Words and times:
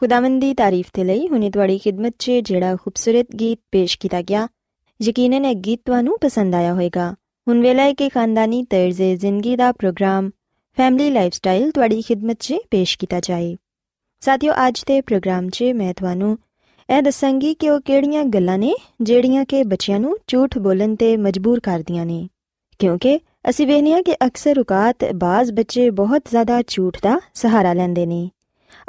ਖੁਦਾਵੰਦ 0.00 0.40
ਦੀ 0.40 0.54
ਤਾਰੀਫ 0.54 0.86
ਤੇ 0.92 1.04
ਲਈ 1.04 1.28
ਹੁਣੇ 1.28 1.50
ਤੁਹਾਡੀ 1.50 1.78
ਖidmat 1.78 2.12
'ਚ 2.18 2.30
ਜਿਹੜਾ 2.30 2.76
ਖੂਬਸੂਰਤ 2.76 3.26
ਗੀਤ 3.40 3.60
ਪੇਸ਼ 3.72 3.98
ਕੀਤਾ 3.98 4.22
ਗਿਆ। 4.22 4.48
ਯਕੀਨਨ 5.02 5.44
ਇਹ 5.44 5.54
ਗੀਤ 5.54 5.80
ਤੁਹਾਨੂੰ 5.84 6.16
ਪਸੰਦ 6.20 6.54
ਆਇਆ 6.54 6.72
ਹੋਵੇਗਾ। 6.72 7.14
ਹੁਣ 7.48 7.60
ਵੇਲਾ 7.60 7.82
ਹੈ 7.82 7.92
ਕਿ 7.92 8.08
ਖਾਨਦਾਨੀ 8.08 8.64
ਤਰਜ਼ੇ 8.64 9.16
ਜ਼ਿੰਦਗੀ 9.16 9.56
ਦਾ 9.56 9.72
ਪ੍ਰੋਗਰਾਮ, 9.72 10.30
ਫੈਮਿਲੀ 10.76 11.10
ਲਾਈਫਸਟਾਈਲ 11.10 11.70
ਤੁਹਾਡੀ 11.70 12.02
ਖidmat 12.02 12.36
'ਚ 12.40 12.54
ਪੇਸ਼ 12.70 12.98
ਕੀਤਾ 12.98 13.20
ਜਾਏ। 13.20 13.56
ਸਾਥਿਓ, 14.20 14.52
ਅੱਜ 14.68 14.84
ਦੇ 14.86 15.00
ਪ੍ਰੋਗਰਾਮ 15.00 15.48
'ਚ 15.48 15.62
ਮੈਂ 15.62 15.94
ਤੁਹਾਨੂੰ 15.94 16.38
ਇਹ 16.96 17.02
ਦੱਸਾਂਗੀ 17.02 17.54
ਕਿ 17.54 17.70
ਉਹ 17.70 17.80
ਕਿਹੜੀਆਂ 17.80 18.24
ਗੱਲਾਂ 18.24 18.58
ਨੇ 18.58 18.74
ਜਿਹੜੀਆਂ 19.00 19.44
ਕਿ 19.44 19.62
ਬੱਚਿਆਂ 19.62 20.00
ਨੂੰ 20.00 20.16
ਝੂਠ 20.26 20.58
ਬੋਲਣ 20.58 20.96
ਤੇ 20.96 21.16
ਮਜਬੂਰ 21.16 21.60
ਕਰਦੀਆਂ 21.60 22.06
ਨੇ। 22.06 22.28
ਕਿਉਂਕਿ 22.78 23.20
ਅਸੀਂ 23.50 23.66
ਵੇਖਦੇ 23.66 23.92
ਹਾਂ 23.92 24.02
ਕਿ 24.02 24.14
ਅਕਸਰ 24.26 24.60
ਔਕਾਤ 24.60 24.96
ਬਾਜ਼ 25.14 25.52
ਬੱਚੇ 25.52 25.90
ਬਹੁਤ 25.90 26.22
ਜ਼ਿਆਦਾ 26.30 26.62
ਝੂਠ 26.66 26.98
ਦਾ 27.02 27.20
ਸਹਾਰਾ 27.34 27.72
ਲੈਂਦੇ 27.72 28.06
ਨੇ। 28.06 28.30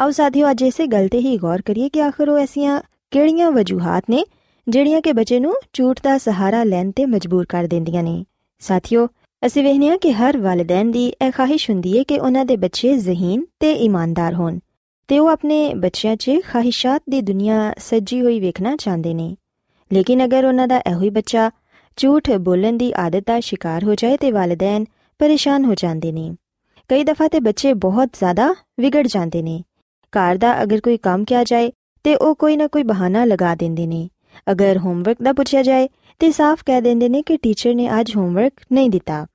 ਆਓ 0.01 0.11
ਸਾਥੀਓ, 0.11 0.51
ਅੱਜ 0.51 0.61
ਇਸੇ 0.61 0.87
ਗੱਲ 0.87 1.07
ਤੇ 1.07 1.17
ਹੀ 1.17 1.37
ਗੌਰ 1.37 1.61
ਕਰੀਏ 1.61 1.89
ਕਿ 1.89 2.01
ਆਖਰ 2.01 2.29
ਉਹ 2.29 2.37
ਐਸੀਆਂ 2.37 2.81
ਕਿਹੜੀਆਂ 3.11 3.51
ਵਜੂਹਾਤ 3.51 4.03
ਨੇ 4.09 4.23
ਜਿਹੜੀਆਂ 4.67 5.01
ਕਿ 5.01 5.13
ਬੱਚੇ 5.13 5.39
ਨੂੰ 5.39 5.53
ਝੂਠ 5.73 5.99
ਦਾ 6.03 6.17
ਸਹਾਰਾ 6.17 6.63
ਲੈਣ 6.63 6.91
ਤੇ 6.91 7.05
ਮਜਬੂਰ 7.05 7.45
ਕਰ 7.45 7.63
ਦਿੰਦੀਆਂ 7.63 8.03
ਨੇ। 8.03 8.25
ਸਾਥੀਓ, 8.59 9.07
ਅਸੀਂ 9.45 9.63
ਵੇਖਦੇ 9.63 9.89
ਹਾਂ 9.89 9.97
ਕਿ 9.97 10.13
ਹਰ 10.13 10.37
ਵਾਲਿਦੈਨ 10.37 10.91
ਦੀ 10.91 11.07
ਇਹ 11.07 11.31
ਖਾਹਿਸ਼ 11.31 11.69
ਹੁੰਦੀ 11.69 11.97
ਹੈ 11.97 12.03
ਕਿ 12.03 12.19
ਉਹਨਾਂ 12.19 12.45
ਦੇ 12.45 12.57
ਬੱਚੇ 12.57 12.97
ਜ਼ਹੀਨ 12.97 13.45
ਤੇ 13.59 13.73
ਇਮਾਨਦਾਰ 13.73 14.33
ਹੋਣ 14.33 14.59
ਤੇ 15.07 15.19
ਉਹ 15.19 15.27
ਆਪਣੇ 15.27 15.73
ਬੱਚਿਆਂ 15.73 16.15
'ਚ 16.15 16.31
ਖਾਹਿਸ਼ਾਤ 16.47 17.03
ਦੀ 17.09 17.21
ਦੁਨੀਆ 17.21 17.73
ਸੱਜੀ 17.77 18.21
ਹੋਈ 18.21 18.39
ਵੇਖਣਾ 18.39 18.75
ਚਾਹੁੰਦੇ 18.75 19.13
ਨੇ। 19.13 19.35
ਲੇਕਿਨ 19.93 20.25
ਅਗਰ 20.25 20.45
ਉਹਨਾਂ 20.45 20.67
ਦਾ 20.67 20.79
ਇਹੋ 20.79 21.01
ਹੀ 21.01 21.09
ਬੱਚਾ 21.09 21.51
ਝੂਠ 21.97 22.31
ਬੋਲਣ 22.31 22.77
ਦੀ 22.77 22.93
ਆਦਤ 22.97 23.23
ਦਾ 23.25 23.39
ਸ਼ਿਕਾਰ 23.39 23.83
ਹੋ 23.83 23.95
ਜਾਏ 23.95 24.17
ਤੇ 24.17 24.31
ਵਾਲਿਦੈਨ 24.31 24.85
ਪਰੇਸ਼ਾਨ 25.19 25.65
ਹੋ 25.65 25.73
ਜਾਂਦੇ 25.75 26.11
ਨੇ। 26.11 26.31
ਕਈ 26.89 27.03
ਦਫਾ 27.03 27.27
ਤੇ 27.27 27.39
ਬੱਚੇ 27.39 27.73
ਬਹੁਤ 27.73 28.09
ਜ਼ਿਆਦਾ 28.13 28.55
ਵਿਗੜ 28.79 29.07
ਜਾਂਦੇ 29.07 29.41
ਨੇ। 29.41 29.63
ਘਰ 30.17 30.35
ਦਾ 30.35 30.63
ਅਗਰ 30.63 30.81
ਕੋਈ 30.81 30.97
ਕੰਮ 30.97 31.23
ਕਿਹਾ 31.23 31.43
ਜਾਏ 31.43 31.71
ਤੇ 32.03 32.15
ਉਹ 32.15 32.35
ਕੋਈ 32.35 32.57
ਨਾ 32.57 32.67
ਕੋਈ 32.67 32.83
ਬਹਾਨਾ 32.83 33.25
ਲਗਾ 33.25 33.55
ਦਿੰਦੇ 33.55 33.87
ਨੇ। 33.87 34.09
ਅਗਰ 34.51 34.77
ਹੋਮਵਰਕ 34.77 35.17
ਦਾ 35.23 35.33
ਪੁੱਛਿਆ 35.33 35.63
ਜਾਏ 35.63 35.89
ਤੇ 36.19 36.31
ਸਾਫ਼ 36.31 36.63
ਕਹਿ 36.65 36.81
ਦਿੰਦੇ 36.81 37.09
ਨੇ 37.09 37.21
ਕਿ 37.21 37.37
ਟੀਚਰ 37.37 37.75
ਨੇ 37.75 37.99
ਅੱਜ 37.99 38.15
ਹੋਮਵਰਕ 38.15 38.53
ਨਹੀਂ 38.71 38.89
ਦਿੱਤਾ। 38.89 39.25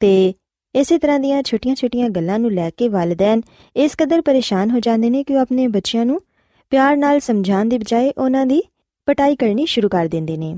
ਤੇ 0.00 0.34
ਇਸੇ 0.74 0.98
ਤਰ੍ਹਾਂ 0.98 1.20
ਦੀਆਂ 1.20 1.42
ਛੋਟੀਆਂ-ਛੋਟੀਆਂ 1.42 2.10
ਗੱਲਾਂ 2.10 2.38
ਨੂੰ 2.38 2.52
ਲੈ 2.52 2.70
ਕੇ 2.70 2.88
ਵਾਲਿਦੈਨ 2.88 3.40
ਇਸ 3.76 3.92
ਕਦਰ 3.98 4.22
ਪਰੇਸ਼ਾਨ 4.22 4.70
ਹੋ 4.70 4.80
ਜਾਂਦੇ 4.80 5.10
ਨੇ 5.10 5.24
ਕਿ 5.24 5.34
ਉਹ 5.34 5.40
ਆਪਣੇ 5.40 5.66
ਬੱਚਿਆਂ 5.66 6.06
ਨੂੰ 6.06 6.20
ਪਿਆਰ 6.70 6.96
ਨਾਲ 6.96 7.20
ਸਮਝਾਉਣ 7.20 7.68
ਦੀ 7.68 7.78
ਬਜਾਏ 7.78 8.12
ਉਹਨਾਂ 8.18 8.46
ਦੀ 8.46 8.62
ਪਟਾਈ 9.06 9.36
ਕਰਨੀ 9.36 9.66
ਸ਼ੁਰੂ 9.66 9.88
ਕਰ 9.88 10.06
ਦਿੰਦੇ 10.06 10.36
ਨੇ। 10.36 10.56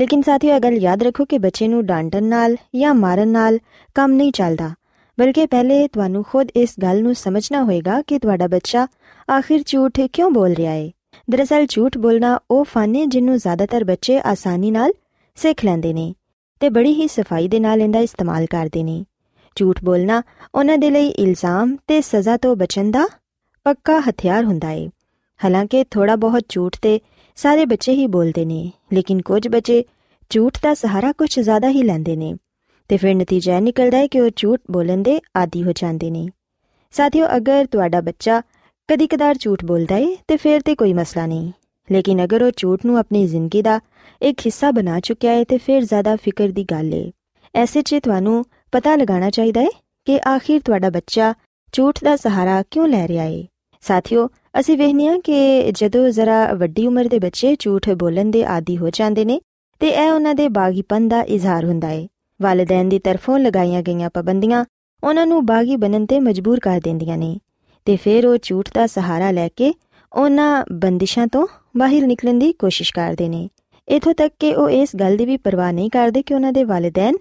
ਲੇਕਿਨ 0.00 0.22
ਸਾਥੀਓ 0.22 0.54
ਇਹ 0.54 0.60
ਗੱਲ 0.60 0.72
ਯਾਦ 0.72 1.02
ਰੱਖੋ 1.02 1.24
ਕਿ 1.24 1.38
ਬੱਚੇ 1.38 1.68
ਨੂੰ 1.68 1.86
ਡਾਂਟਣ 1.86 2.24
ਨਾਲ 2.24 2.56
ਜਾਂ 2.76 2.94
ਮਾਰਨ 2.94 3.28
ਨਾਲ 3.28 3.58
ਕੰਮ 3.94 4.12
ਨਹੀਂ 4.12 4.32
ਚੱਲਦਾ। 4.32 4.70
ਬਲਕਿ 5.18 5.46
ਪਹਿਲੇ 5.46 5.86
ਤੁਹਾਨੂੰ 5.88 6.24
ਖੁਦ 6.24 6.48
ਇਸ 6.56 6.74
ਗੱਲ 6.82 7.02
ਨੂੰ 7.02 7.14
ਸਮਝਣਾ 7.14 7.62
ਹੋਏਗਾ 7.64 8.00
ਕਿ 8.02 8.18
ਤੁਹਾਡਾ 8.18 8.46
ਬੱਚਾ 8.46 8.86
ਆਖਿਰ 9.28 9.62
ਝੂਠ 9.66 10.00
ਕਿਉਂ 10.12 10.30
ਬੋਲ 10.30 10.52
ਰਿਹਾ 10.52 10.72
ਹੈ 10.72 10.90
ਦਰਅਸਲ 11.30 11.66
ਝੂਠ 11.68 11.98
ਬੋਲਣਾ 11.98 12.38
ਉਹ 12.50 12.64
ਫਨ 12.64 12.94
ਹੈ 12.96 13.04
ਜਿਹਨੂੰ 13.04 13.36
ਜ਼ਿਆਦਾਤਰ 13.38 13.84
ਬੱਚੇ 13.84 14.20
ਆਸਾਨੀ 14.20 14.70
ਨਾਲ 14.70 14.92
ਸਿੱਖ 15.38 15.64
ਲੈਂਦੇ 15.64 15.92
ਨੇ 15.92 16.14
ਤੇ 16.60 16.68
ਬੜੀ 16.68 16.92
ਹੀ 16.94 17.06
ਸਫ਼ਾਈ 17.08 17.48
ਦੇ 17.48 17.60
ਨਾਲ 17.60 17.82
ਇਹਦਾ 17.82 17.98
ਇਸਤੇਮਾਲ 17.98 18.46
ਕਰਦੇ 18.46 18.82
ਨੇ। 18.82 19.04
ਝੂਠ 19.56 19.84
ਬੋਲਣਾ 19.84 20.22
ਉਹਨਾਂ 20.54 20.78
ਦੇ 20.78 20.90
ਲਈ 20.90 21.08
ਇਲਜ਼ਾਮ 21.08 21.76
ਤੇ 21.86 22.00
ਸਜ਼ਾ 22.00 22.36
ਤੋਂ 22.36 22.56
ਬਚਣ 22.56 22.90
ਦਾ 22.90 23.06
ਪੱਕਾ 23.66 23.98
ਹਥਿਆਰ 24.00 24.44
ਹੁੰਦਾ 24.44 24.68
ਹੈ 24.68 24.88
ਹਾਲਾਂਕਿ 25.40 25.84
ਥੋੜਾ 25.84 26.16
ਬਹੁਤ 26.16 26.44
ਝੂਠ 26.48 26.76
ਤੇ 26.82 27.00
ਸਾਰੇ 27.38 27.64
ਬੱਚੇ 27.66 27.92
ਹੀ 27.92 28.06
ਬੋਲਦੇ 28.06 28.44
ਨੇ, 28.44 28.72
ਲੇਕਿਨ 28.92 29.22
ਕੁਝ 29.22 29.46
ਬੱਚੇ 29.48 29.84
ਝੂਠ 30.30 30.58
ਦਾ 30.62 30.74
ਸਹਾਰਾ 30.74 31.12
ਕੁਝ 31.12 31.40
ਜ਼ਿਆਦਾ 31.40 31.68
ਹੀ 31.68 31.82
ਲੈਂਦੇ 31.82 32.16
ਨੇ। 32.16 32.34
ਤੇ 32.92 32.96
ਫਿਰ 32.96 33.14
ਨਤੀਜਾ 33.14 33.60
ਨਿਕਲਦਾ 33.60 33.98
ਹੈ 33.98 34.06
ਕਿ 34.06 34.20
ਉਹ 34.20 34.30
ਝੂਠ 34.36 34.60
ਬੋਲਣ 34.70 35.02
ਦੇ 35.02 35.20
ਆਦੀ 35.36 35.62
ਹੋ 35.62 35.72
ਜਾਂਦੇ 35.72 36.10
ਨੇ। 36.10 36.28
ਸਾਥੀਓ, 36.90 37.26
ਅਗਰ 37.36 37.66
ਤੁਹਾਡਾ 37.66 38.00
ਬੱਚਾ 38.00 38.42
ਕਦੀ-ਕਦਾਰ 38.88 39.34
ਝੂਠ 39.34 39.64
ਬੋਲਦਾ 39.64 39.94
ਹੈ 39.94 40.06
ਤੇ 40.28 40.36
ਫਿਰ 40.36 40.60
ਤੇ 40.60 40.74
ਕੋਈ 40.74 40.92
ਮਸਲਾ 40.92 41.26
ਨਹੀਂ। 41.26 41.52
ਲੇਕਿਨ 41.92 42.24
ਅਗਰ 42.24 42.42
ਉਹ 42.42 42.50
ਝੂਠ 42.56 42.86
ਨੂੰ 42.86 42.98
ਆਪਣੀ 42.98 43.26
ਜ਼ਿੰਦਗੀ 43.26 43.62
ਦਾ 43.62 43.80
ਇੱਕ 44.22 44.40
ਹਿੱਸਾ 44.40 44.70
ਬਣਾ 44.70 45.00
ਚੁੱਕਿਆ 45.00 45.32
ਹੈ 45.32 45.44
ਤੇ 45.44 45.58
ਫਿਰ 45.58 45.84
ਜ਼ਿਆਦਾ 45.84 46.16
ਫਿਕਰ 46.16 46.48
ਦੀ 46.48 46.64
ਗੱਲ 46.64 46.92
ਹੈ 46.92 47.10
ਐਸੇ 47.54 47.82
'ਚ 47.82 47.94
ਤੁਹਾਨੂੰ 48.02 48.44
ਪਤਾ 48.72 48.96
ਲਗਾਉਣਾ 48.96 49.30
ਚਾਹੀਦਾ 49.30 49.60
ਹੈ 49.60 49.68
ਕਿ 50.04 50.20
ਆਖਿਰ 50.28 50.60
ਤੁਹਾਡਾ 50.60 50.90
ਬੱਚਾ 50.90 51.34
ਝੂਠ 51.72 52.04
ਦਾ 52.04 52.16
ਸਹਾਰਾ 52.16 52.62
ਕਿਉਂ 52.70 52.88
ਲੈ 52.88 53.08
ਰਿਹਾ 53.08 53.24
ਹੈ 53.24 53.44
ਸਾਥੀਓ, 53.80 54.28
ਅਸੀਂ 54.60 54.78
ਵੇਖਨੇ 54.78 55.08
ਆ 55.08 55.18
ਕਿ 55.24 55.68
ਜਦੋਂ 55.72 56.08
ਜ਼ਰਾ 56.10 56.54
ਵੱਡੀ 56.54 56.86
ਉਮਰ 56.86 57.04
ਦੇ 57.04 57.18
ਬੱਚੇ 57.18 57.56
ਝੂਠ 57.58 57.90
ਬੋਲਣ 57.90 58.30
ਦੇ 58.30 58.44
ਆਦੀ 58.44 58.76
ਹੋ 58.76 58.90
ਜਾਂਦੇ 58.90 59.24
ਨੇ, 59.24 59.40
ਤੇ 59.80 59.88
ਇਹ 59.88 60.10
ਉਹਨਾਂ 60.10 60.34
ਦੇ 60.34 60.48
ਬਾਗੀਪਨ 60.48 61.08
ਦਾ 61.08 61.22
ਇਜ਼ਹਾਰ 61.22 61.64
ਹੁੰਦਾ 61.64 61.88
ਹੈ 61.88 62.08
ਵਾਲਿਦੈਨ 62.42 62.88
ਦੀ 62.88 62.98
ਤਰਫੋਂ 62.98 63.38
ਲਗਾਈਆਂ 63.38 63.82
ਗਈਆਂ 63.82 64.10
ਪਾਬੰਦੀਆਂ 64.14 64.64
ਉਹਨਾਂ 65.04 65.26
ਨੂੰ 65.26 65.46
ਬਾਗੀ 65.46 65.76
ਬਣਨ 65.76 66.06
ਤੇ 66.06 66.20
ਮਜਬੂਰ 66.20 66.60
ਕਰ 66.60 66.80
ਦਿੰਦੀਆਂ 66.84 67.18
ਨੇ 67.18 67.36
ਤੇ 67.84 67.96
ਫਿਰ 67.96 68.26
ਉਹ 68.26 68.38
ਝੂਠ 68.42 68.68
ਦਾ 68.74 68.86
ਸਹਾਰਾ 68.86 69.30
ਲੈ 69.30 69.48
ਕੇ 69.48 69.74
ਉਹਨਾਂ 70.12 70.64
ਬੰਦਿਸ਼ਾਂ 70.72 71.26
ਤੋਂ 71.26 71.46
ਬਾਹਰ 71.76 72.06
ਨਿਕਲਣ 72.06 72.38
ਦੀ 72.38 72.52
ਕੋਸ਼ਿਸ਼ 72.52 72.92
ਕਰਦੇ 72.94 73.28
ਨੇ। 73.28 73.48
ਇਥੋਂ 73.88 74.14
ਤੱਕ 74.14 74.34
ਕਿ 74.38 74.54
ਉਹ 74.54 74.70
ਇਸ 74.70 74.96
ਗੱਲ 74.96 75.16
ਦੀ 75.16 75.26
ਵੀ 75.26 75.36
ਪਰਵਾਹ 75.36 75.72
ਨਹੀਂ 75.72 75.90
ਕਰਦੇ 75.90 76.22
ਕਿ 76.22 76.34
ਉਹਨਾਂ 76.34 76.52
ਦੇ 76.52 76.64
ਵਾਲਿਦੈਨ 76.64 77.14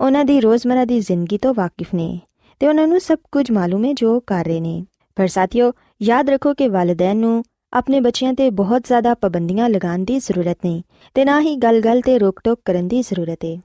ਉਹਨਾਂ 0.00 0.24
ਦੀ 0.24 0.40
ਰੋਜ਼ਮਰਾ 0.40 0.84
ਦੀ 0.84 1.00
ਜ਼ਿੰਦਗੀ 1.00 1.38
ਤੋਂ 1.38 1.54
ਵਾਕਿਫ 1.54 1.94
ਨੇ 1.94 2.20
ਤੇ 2.60 2.68
ਉਹਨਾਂ 2.68 2.86
ਨੂੰ 2.86 3.00
ਸਭ 3.00 3.18
ਕੁਝ 3.32 3.50
ਮਾਲੂਮ 3.50 3.84
ਹੈ 3.84 3.92
ਜੋ 3.92 4.20
ਕਰ 4.20 4.44
ਰਹੇ 4.44 4.60
ਨੇ। 4.60 4.84
ਪਰ 5.16 5.26
ਸਾਥੀਓ, 5.26 5.72
ਯਾਦ 6.02 6.30
ਰੱਖੋ 6.30 6.54
ਕਿ 6.54 6.68
ਵਾਲਿਦੈਨ 6.68 7.16
ਨੂੰ 7.16 7.42
ਆਪਣੇ 7.72 8.00
ਬੱਚਿਆਂ 8.00 8.34
ਤੇ 8.34 8.50
ਬਹੁਤ 8.50 8.82
ਜ਼ਿਆਦਾ 8.86 9.14
ਪਾਬੰਦੀਆਂ 9.14 9.68
ਲਗਾਉਣ 9.68 10.04
ਦੀ 10.04 10.18
ਜ਼ਰੂਰਤ 10.18 10.58
ਨਹੀਂ 10.64 10.82
ਤੇ 11.14 11.24
ਨਾ 11.24 11.40
ਹੀ 11.40 11.56
ਗੱਲ-ਗੱਲ 11.56 12.00
ਤੇ 12.00 12.18
ਰੋਕ-ਟੋਕ 12.18 12.60
ਕਰਨ 12.64 12.88
ਦੀ 12.88 13.02
ਜ਼ਰੂਰਤ 13.02 13.38
ਹੈ 13.44 13.56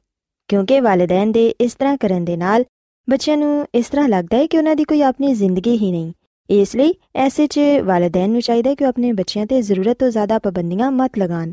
ਕਿਉਂਕਿ 0.51 0.79
ਵਾਲਿਦੈਨ 0.79 1.31
ਦੇ 1.31 1.47
ਇਸ 1.61 1.75
ਤਰ੍ਹਾਂ 1.75 1.97
ਕਰਨ 1.97 2.25
ਦੇ 2.25 2.35
ਨਾਲ 2.37 2.65
ਬੱਚਿਆਂ 3.09 3.37
ਨੂੰ 3.37 3.67
ਇਸ 3.75 3.89
ਤਰ੍ਹਾਂ 3.89 4.09
ਲੱਗਦਾ 4.09 4.37
ਹੈ 4.37 4.47
ਕਿ 4.47 4.57
ਉਹਨਾਂ 4.57 4.75
ਦੀ 4.75 4.83
ਕੋਈ 4.83 5.01
ਆਪਣੀ 5.01 5.33
ਜ਼ਿੰਦਗੀ 5.33 5.77
ਹੀ 5.77 5.91
ਨਹੀਂ। 5.91 6.13
ਇਸ 6.49 6.75
ਲਈ 6.75 6.93
ਐਸੇ 7.15 7.47
'ਚ 7.47 7.59
ਵਾਲਿਦੈਨ 7.83 8.29
ਨੂੰ 8.29 8.41
ਚਾਹੀਦਾ 8.41 8.75
ਕਿ 8.75 8.83
ਉਹ 8.83 8.89
ਆਪਣੇ 8.89 9.11
ਬੱਚਿਆਂ 9.11 9.45
ਤੇ 9.45 9.61
ਜ਼ਰੂਰਤ 9.61 9.99
ਤੋਂ 9.99 10.09
ਜ਼ਿਆਦਾ 10.09 10.39
ਪਾਬੰਦੀਆਂ 10.39 10.91
ਮਤ 10.91 11.11
ਲਗਾਣ 11.17 11.51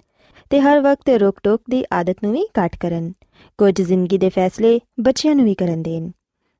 ਤੇ 0.50 0.60
ਹਰ 0.60 0.80
ਵਕਤ 0.80 1.08
ਰੋਕ-ਟੋਕ 1.08 1.62
ਦੀ 1.70 1.84
ਆਦਤ 1.92 2.16
ਨੂੰ 2.22 2.32
ਵੀ 2.32 2.44
ਘੱਟ 2.58 2.76
ਕਰਨ। 2.76 3.12
ਕੁਝ 3.58 3.82
ਜ਼ਿੰਦਗੀ 3.82 4.18
ਦੇ 4.18 4.28
ਫੈਸਲੇ 4.28 4.80
ਬੱਚਿਆਂ 5.00 5.34
ਨੂੰ 5.34 5.44
ਵੀ 5.44 5.54
ਕਰਨ 5.54 5.82
ਦੇਣ। 5.82 6.10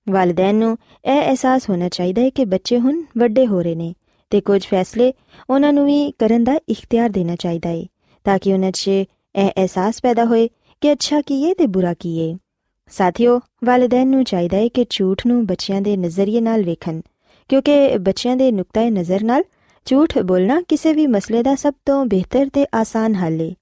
ਵਾਲਿਦੈਨ 0.09 0.57
ਨੂੰ 0.57 0.77
ਇਹ 1.05 1.21
ਅਹਿਸਾਸ 1.21 1.71
ਹੋਣਾ 1.71 1.89
ਚਾਹੀਦਾ 1.89 2.23
ਹੈ 2.23 2.31
ਕਿ 2.31 2.45
ਬੱਚੇ 2.45 2.79
ਹੁਣ 2.79 3.03
ਵੱਡੇ 3.19 3.47
ਹੋ 3.47 3.63
ਰਹੇ 3.63 3.75
ਨੇ 3.75 3.95
ਤੇ 4.31 4.41
ਕੁਝ 4.41 4.67
ਫੈਸਲੇ 4.67 5.13
ਉਹਨਾਂ 5.51 5.73
ਨੂੰ 5.73 5.87
ਵੀ 5.87 6.13
ਕਰਨ 6.19 6.45
ਦਾ 6.45 6.59
ਇਖਤਿਆਰ 6.69 7.11
ਦੇਣਾ 7.11 7.37
ਚਾਹੀਦਾ 7.37 7.69
ਹੈ 7.69 7.85
ਤਾਂ 8.25 8.39
ਕਿ 8.39 8.53
ਉਹਨਾਂ 8.53 8.73
'ਚ 8.73 8.89
ਇਹ 8.89 9.49
ਅਹਿਸਾਸ 9.49 10.01
ਪੈਦਾ 10.03 10.25
ਹੋਏ 10.25 10.49
ਕਿ 10.83 10.93
ਅੱਛਾ 10.93 11.21
ਕੀ 11.21 11.45
ਹੈ 11.45 11.53
ਤੇ 11.55 11.67
ਬੁਰਾ 11.67 11.93
ਕੀ 11.95 12.19
ਹੈ 12.21 12.37
ਸਾਥੀਓ 12.91 13.39
ਵਾਲਿਦੈਨ 13.65 14.09
ਨੂੰ 14.09 14.25
ਚਾਹੀਦਾ 14.25 14.57
ਹੈ 14.57 14.69
ਕਿ 14.69 14.85
ਝੂਠ 14.91 15.27
ਨੂੰ 15.27 15.45
ਬੱਚਿਆਂ 15.47 15.81
ਦੇ 15.81 15.97
ਨਜ਼ਰੀਏ 15.97 16.41
ਨਾਲ 16.41 16.63
ਵੇਖਣ, 16.63 17.01
ਕਿਉਂਕਿ 17.51 17.97
ਬੱਚਿਆਂ 17.99 18.37
ਦੇ 18.37 18.51
ਨੁਕਤੇ 18.53 18.89
ਨਜ਼ਰ 18.91 19.25
ਨਾਲ 19.25 19.45
ਝੂਠ 19.87 20.19
ਬੋਲਣਾ 20.19 20.61
ਕਿਸੇ 20.69 20.93
ਵੀ 20.93 21.07
ਮਸਲੇ 21.07 21.43
ਦਾ 21.43 21.55
ਸਭ 21.55 21.75
ਤੋਂ 21.87 22.05
ਬਿਹਤਰ 22.07 22.49
ਤੇ 22.49 22.67
ਆਸਾਨ 22.75 23.15
ਹੱਲ 23.15 23.41
ਹੈ 23.41 23.55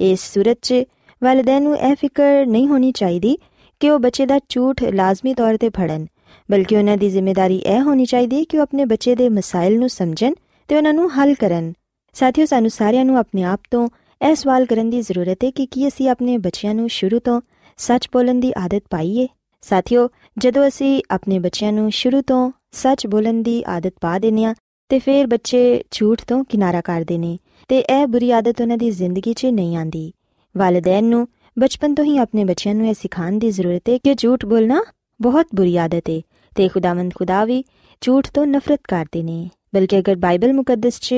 ਇਸ 0.00 0.32
ਸੂਰਤ 0.34 0.58
'ਚ 0.62 0.82
ਵਾਲਿਦੈਨ 1.22 1.62
ਨੂੰ 1.62 1.76
ਇਹ 1.76 1.94
ਫਿਕਰ 2.00 2.46
ਨਹੀਂ 2.46 2.66
ਹੋਣੀ 2.68 2.92
ਚਾਹੀਦੀ 2.92 3.36
ਕਿ 3.80 3.90
ਉਹ 3.90 3.98
ਬੱਚੇ 3.98 4.26
ਦਾ 4.26 4.38
ਝੂਠ 4.48 4.82
ਲਾਜ਼ਮੀ 4.84 5.34
ਤੌਰ 5.34 5.56
ਤੇ 5.56 5.68
ਫੜਨ, 5.68 6.06
ਬਲਕਿ 6.48 6.76
ਉਹਨਾਂ 6.76 6.96
ਦੀ 6.96 7.10
ਜ਼ਿੰਮੇਵਾਰੀ 7.10 7.56
ਇਹ 7.56 7.80
ਹੋਣੀ 7.80 8.04
ਚਾਹੀਦੀ 8.04 8.44
ਕਿ 8.44 8.58
ਉਹ 8.58 8.62
ਆਪਣੇ 8.62 8.84
ਬੱਚੇ 8.84 9.14
ਦੇ 9.14 9.28
ਮਸਾਇਲ 9.28 9.78
ਨੂੰ 9.78 9.88
ਸਮਝਣ 9.88 10.34
ਤੇ 10.68 10.76
ਉਹਨਾਂ 10.76 10.92
ਨੂੰ 10.94 11.10
ਹੱਲ 11.10 11.34
ਕਰਨ। 11.34 11.72
ਸਾਥੀਓ, 12.16 12.46
ਸਾਨੂੰ 12.46 12.70
ਸਾਰਿਆਂ 12.70 13.04
ਨੂੰ 13.04 13.18
ਆਪਣੇ 13.18 13.42
ਆਪ 13.42 13.60
ਤੋਂ 13.70 13.88
ਇਹ 14.20 14.34
ਸਵਾਲ 14.34 14.64
ਕਰਨ 14.66 14.90
ਦੀ 14.90 15.00
ਜ਼ਰੂਰਤ 15.00 15.44
ਹੈ 15.44 15.50
ਕਿ 15.50 15.64
ਕੀ 15.66 15.86
ਅਸੀਂ 15.88 16.08
ਆਪਣੇ 16.08 16.36
ਬੱਚਿਆਂ 16.38 16.74
ਨੂੰ 16.74 16.88
ਸ਼ੁਰੂ 16.88 17.18
ਤੋਂ 17.18 17.40
ਸੱਚ 17.78 18.08
ਬੋਲਣ 18.12 18.40
ਦੀ 18.40 18.52
ਆਦਤ 18.56 18.82
ਪਾਈਏ? 18.90 19.26
ਸਾਥੀਓ, 19.62 20.08
ਜਦੋਂ 20.38 20.66
ਅਸੀਂ 20.68 21.02
ਆਪਣੇ 21.10 21.38
ਬੱਚਿਆਂ 21.38 21.72
ਨੂੰ 21.72 21.90
ਸ਼ੁਰੂ 21.90 22.20
ਤੋਂ 22.22 22.50
ਸੱਚ 22.72 23.06
ਬੋਲਣ 23.06 23.42
ਦੀ 23.42 23.62
ਆਦਤ 23.66 23.94
ਪਾ 24.00 24.18
ਦਿੰਨੇ 24.18 24.44
ਆ 24.44 24.54
ਤੇ 24.90 24.98
ਫਿਰ 24.98 25.26
ਬੱਚੇ 25.26 25.62
ਝੂਠ 25.90 26.22
ਤੋਂ 26.22 26.44
ਕਿਨਾਰਾ 26.44 26.80
ਕਰਦੇ 26.80 27.18
ਨੇ, 27.18 27.36
ਤੇ 27.68 27.78
ਇਹ 27.78 28.06
ਬੁਰੀ 28.06 28.30
ਆਦਤ 28.30 28.60
ਉਹਨਾਂ 28.60 28.76
ਦੀ 28.78 28.90
ਜ਼ਿੰਦਗੀ 28.90 29.32
'ਚ 29.32 29.46
ਨਹੀਂ 29.46 29.76
ਆਂਦੀ 29.76 30.12
ਵਾਲਿਦੈਨ 30.54 31.04
ਨੂੰ 31.04 31.26
ਬਚਪਨ 31.58 31.94
ਤੋਂ 31.94 32.04
ਹੀ 32.04 32.16
ਆਪਣੇ 32.18 32.44
ਬੱਚਿਆਂ 32.44 32.74
ਨੂੰ 32.74 32.88
ਇਹ 32.88 32.94
ਸਿਖਾਉਣ 32.94 33.38
ਦੀ 33.38 33.50
ਜ਼ਰੂਰਤ 33.50 33.88
ਹੈ 33.88 33.98
ਕਿ 33.98 34.14
ਝੂਠ 34.14 34.44
ਬੋਲਣਾ 34.46 34.82
ਬਹੁਤ 35.20 35.46
ਬੁਰੀ 35.54 35.76
ਆਦਤ 35.76 36.10
ਹੈ, 36.10 36.20
ਤੇ 36.56 36.68
ਖੁਦਾਵੰਦ 36.68 37.14
ਖੁਦਾ 37.14 37.44
ਵੀ 37.44 37.62
ਝੂਠ 38.00 38.28
ਤੋਂ 38.30 38.46
ਨਫ਼ਰਤ 38.46 38.80
ਕਰਦੇ 38.88 39.22
ਨੇ। 39.22 39.48
ਬਲਕਿ 39.74 39.98
ਅਗਰ 39.98 40.16
ਬਾਈਬਲ 40.16 40.52
ਮੁਕੱਦਸ 40.52 41.00
'ਚ 41.00 41.14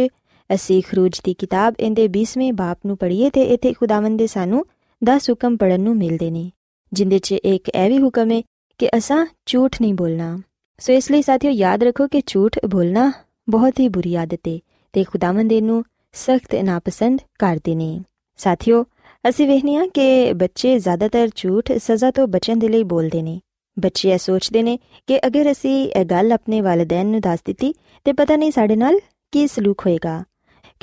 ਅਸੀਂ 0.55 0.83
ਖਰੂਜ 0.83 1.21
ਦੀ 1.25 1.35
ਕਿਤਾਬ 1.35 1.75
ਇਹਦੇ 1.81 2.09
20ਵੇਂ 2.09 2.53
ਬਾਪ 2.53 2.79
ਨੂੰ 2.87 2.97
ਪੜ੍ਹੀਏ 2.97 3.31
ਤੇ 3.31 3.43
ਇੱਥੇ 3.43 3.73
ਖੁਦਾਵੰਦ 3.73 4.19
ਦੇ 4.19 4.27
ਸਾਨੂੰ 4.27 4.65
10 5.03 5.31
ਹੁਕਮ 5.31 5.57
ਪੜਨ 5.57 5.81
ਨੂੰ 5.81 5.97
ਮਿਲਦੇ 5.97 6.31
ਨੇ, 6.31 6.51
ਜਿੰਦੇ 6.93 7.19
'ਚ 7.19 7.33
ਇੱਕ 7.33 7.69
ਇਹ 7.69 7.89
ਵੀ 7.89 7.99
ਹੁਕਮ 8.03 8.31
ਹੈ 8.31 8.43
ਕਿ 8.79 8.89
ਅਸਾਂ 8.97 9.27
ਝੂਠ 9.47 9.77
ਨਹੀਂ 9.81 9.95
ਬੋਲਣਾ। 9.95 10.39
ਸੋ 10.79 10.93
ਇਸ 10.93 11.11
ਲਈ 11.11 11.23
ਸਾਥੀਓ 11.23 11.51
ਯਾਦ 11.51 11.83
ਰੱਖੋ 11.83 12.07
ਕਿ 12.09 12.23
ਝੂਠ 12.27 12.59
ਬੋਲਣਾ 12.67 13.13
ਬਹੁਤ 13.49 13.81
ਹੀ 13.81 13.89
ਬੁਰੀ 13.89 14.15
ਆਦਤ 14.15 14.49
ਹੈ 14.49 14.59
ਤੇ 14.93 15.05
ਖੁਦਾਵੰਦ 15.05 15.53
ਇਹਨੂੰ 15.53 15.85
ਸਖਤ 16.13 16.55
ਨਾਪਸੰਦ 16.55 17.21
ਕਰਦੇ 17.39 17.75
ਨੇ। 17.75 18.01
ਸਾਥੀਓ, 18.37 18.85
ਅਸੀਂ 19.29 19.47
ਵੇਖਨੇ 19.49 19.77
ਆ 19.77 19.87
ਕਿ 19.87 20.33
ਬੱਚੇ 20.33 20.79
ਜ਼ਿਆਦਾਤਰ 20.79 21.29
ਝੂਠ 21.37 21.73
ਸਜ਼ਾ 21.73 22.11
ਤੋਂ 22.11 22.27
ਬਚਣ 22.29 22.57
ਦੇ 22.57 22.69
ਲਈ 22.69 22.83
ਬੋਲਦੇ 22.83 23.23
ਨੇ। 23.23 23.41
ਬੱਚੇ 23.79 24.11
ਇਹ 24.11 24.19
ਸੋਚਦੇ 24.19 24.63
ਨੇ 24.63 24.79
ਕਿ 25.07 25.19
ਅਗਰ 25.27 25.51
ਅਸੀਂ 25.51 25.89
ਇਹ 25.89 26.05
ਗੱਲ 26.05 26.33
ਆਪਣੇ 26.33 26.61
ਵਾਲਿਦੈਨ 26.61 27.07
ਨੂੰ 27.07 27.21
ਦੱਸ 27.21 27.39
ਦਿੱਤੀ 27.45 27.75
ਤੇ 28.05 28.13
ਪਤਾ 28.13 28.37
ਨਹੀਂ 28.37 28.53
ਸਾਡੇ 28.53 28.77
ਨਾਲ 28.77 28.99
ਕੀ 29.33 29.47
ਸਲੂਕ 29.47 29.83
ਹੋਏਗਾ। 29.87 30.23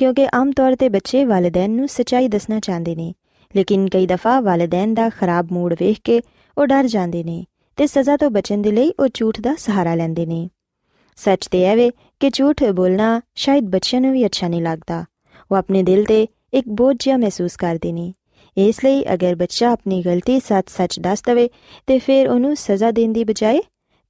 ਕਿਉਂਕਿ 0.00 0.26
ਆਮ 0.34 0.50
ਤੌਰ 0.50 0.74
ਤੇ 0.76 0.88
ਬੱਚੇ 0.88 1.24
ਵਾਲਿਦੈਨ 1.24 1.70
ਨੂੰ 1.70 1.88
ਸਚਾਈ 1.88 2.28
ਦੱਸਣਾ 2.28 2.60
ਚਾਹੁੰਦੇ 2.60 2.94
ਨੇ, 2.96 3.12
ਲੇਕਿਨ 3.56 3.88
ਕਈ 3.88 4.06
ਦਫਾ 4.06 4.40
ਵਾਲਿਦੈਨ 4.40 4.94
ਦਾ 4.94 5.08
ਖਰਾਬ 5.08 5.48
ਮੂਡ 5.52 5.72
ਵੇਖ 5.72 5.98
ਕੇ 6.04 6.20
ਉਹ 6.56 6.66
ਡਰ 6.66 6.86
ਜਾਂਦੇ 6.86 7.22
ਨੇ 7.24 7.44
ਤੇ 7.76 7.86
ਸਜ਼ਾ 7.86 8.16
ਤੋਂ 8.16 8.30
ਬਚਣ 8.30 8.62
ਦੇ 8.62 8.70
ਲਈ 8.72 8.92
ਉਹ 9.00 9.08
ਝੂਠ 9.14 9.40
ਦਾ 9.40 9.54
ਸਹਾਰਾ 9.58 9.94
ਲੈਂਦੇ 9.94 10.26
ਨੇ। 10.26 10.48
ਸੱਚ 11.16 11.46
ਤੇ 11.46 11.62
ਇਹ 11.62 11.76
ਵੇ 11.76 11.90
ਕਿ 12.20 12.30
ਝੂਠ 12.30 12.64
ਬੋਲਣਾ 12.64 13.20
ਸ਼ਾਇਦ 13.34 13.64
ਬੱਚਿਆਂ 13.64 14.00
ਨੂੰ 14.02 14.12
ਵੀ 14.12 14.24
ਅੱਛਾ 14.26 14.48
ਨਹੀਂ 14.48 14.62
ਲੱਗਦਾ। 14.62 15.04
ਉਹ 15.52 15.56
ਆਪਣੇ 15.56 15.82
ਦਿਲ 15.82 16.04
ਤੇ 16.04 16.26
ਇੱਕ 16.52 16.68
ਬੋਝ 16.68 16.96
ਜਿਹਾ 17.00 17.16
ਮਹਿਸੂਸ 17.16 17.56
ਕਰਦੇ 17.56 17.92
ਨੇ। 17.92 18.12
ਇਸ 18.56 18.84
ਲਈ 18.84 19.04
ਅਗਰ 19.14 19.34
ਬੱਚਾ 19.34 19.70
ਆਪਣੀ 19.70 20.02
ਗਲਤੀ 20.02 20.40
ਸੱਚ-ਸੱਚ 20.40 20.98
ਦੱਸ 21.00 21.22
ਦਵੇ 21.26 21.48
ਤੇ 21.86 21.98
ਫਿਰ 21.98 22.28
ਉਹਨੂੰ 22.28 22.56
ਸਜ਼ਾ 22.56 22.90
ਦੇਣ 22.90 23.12
ਦੀ 23.12 23.24
ਬਜਾਏ 23.24 23.60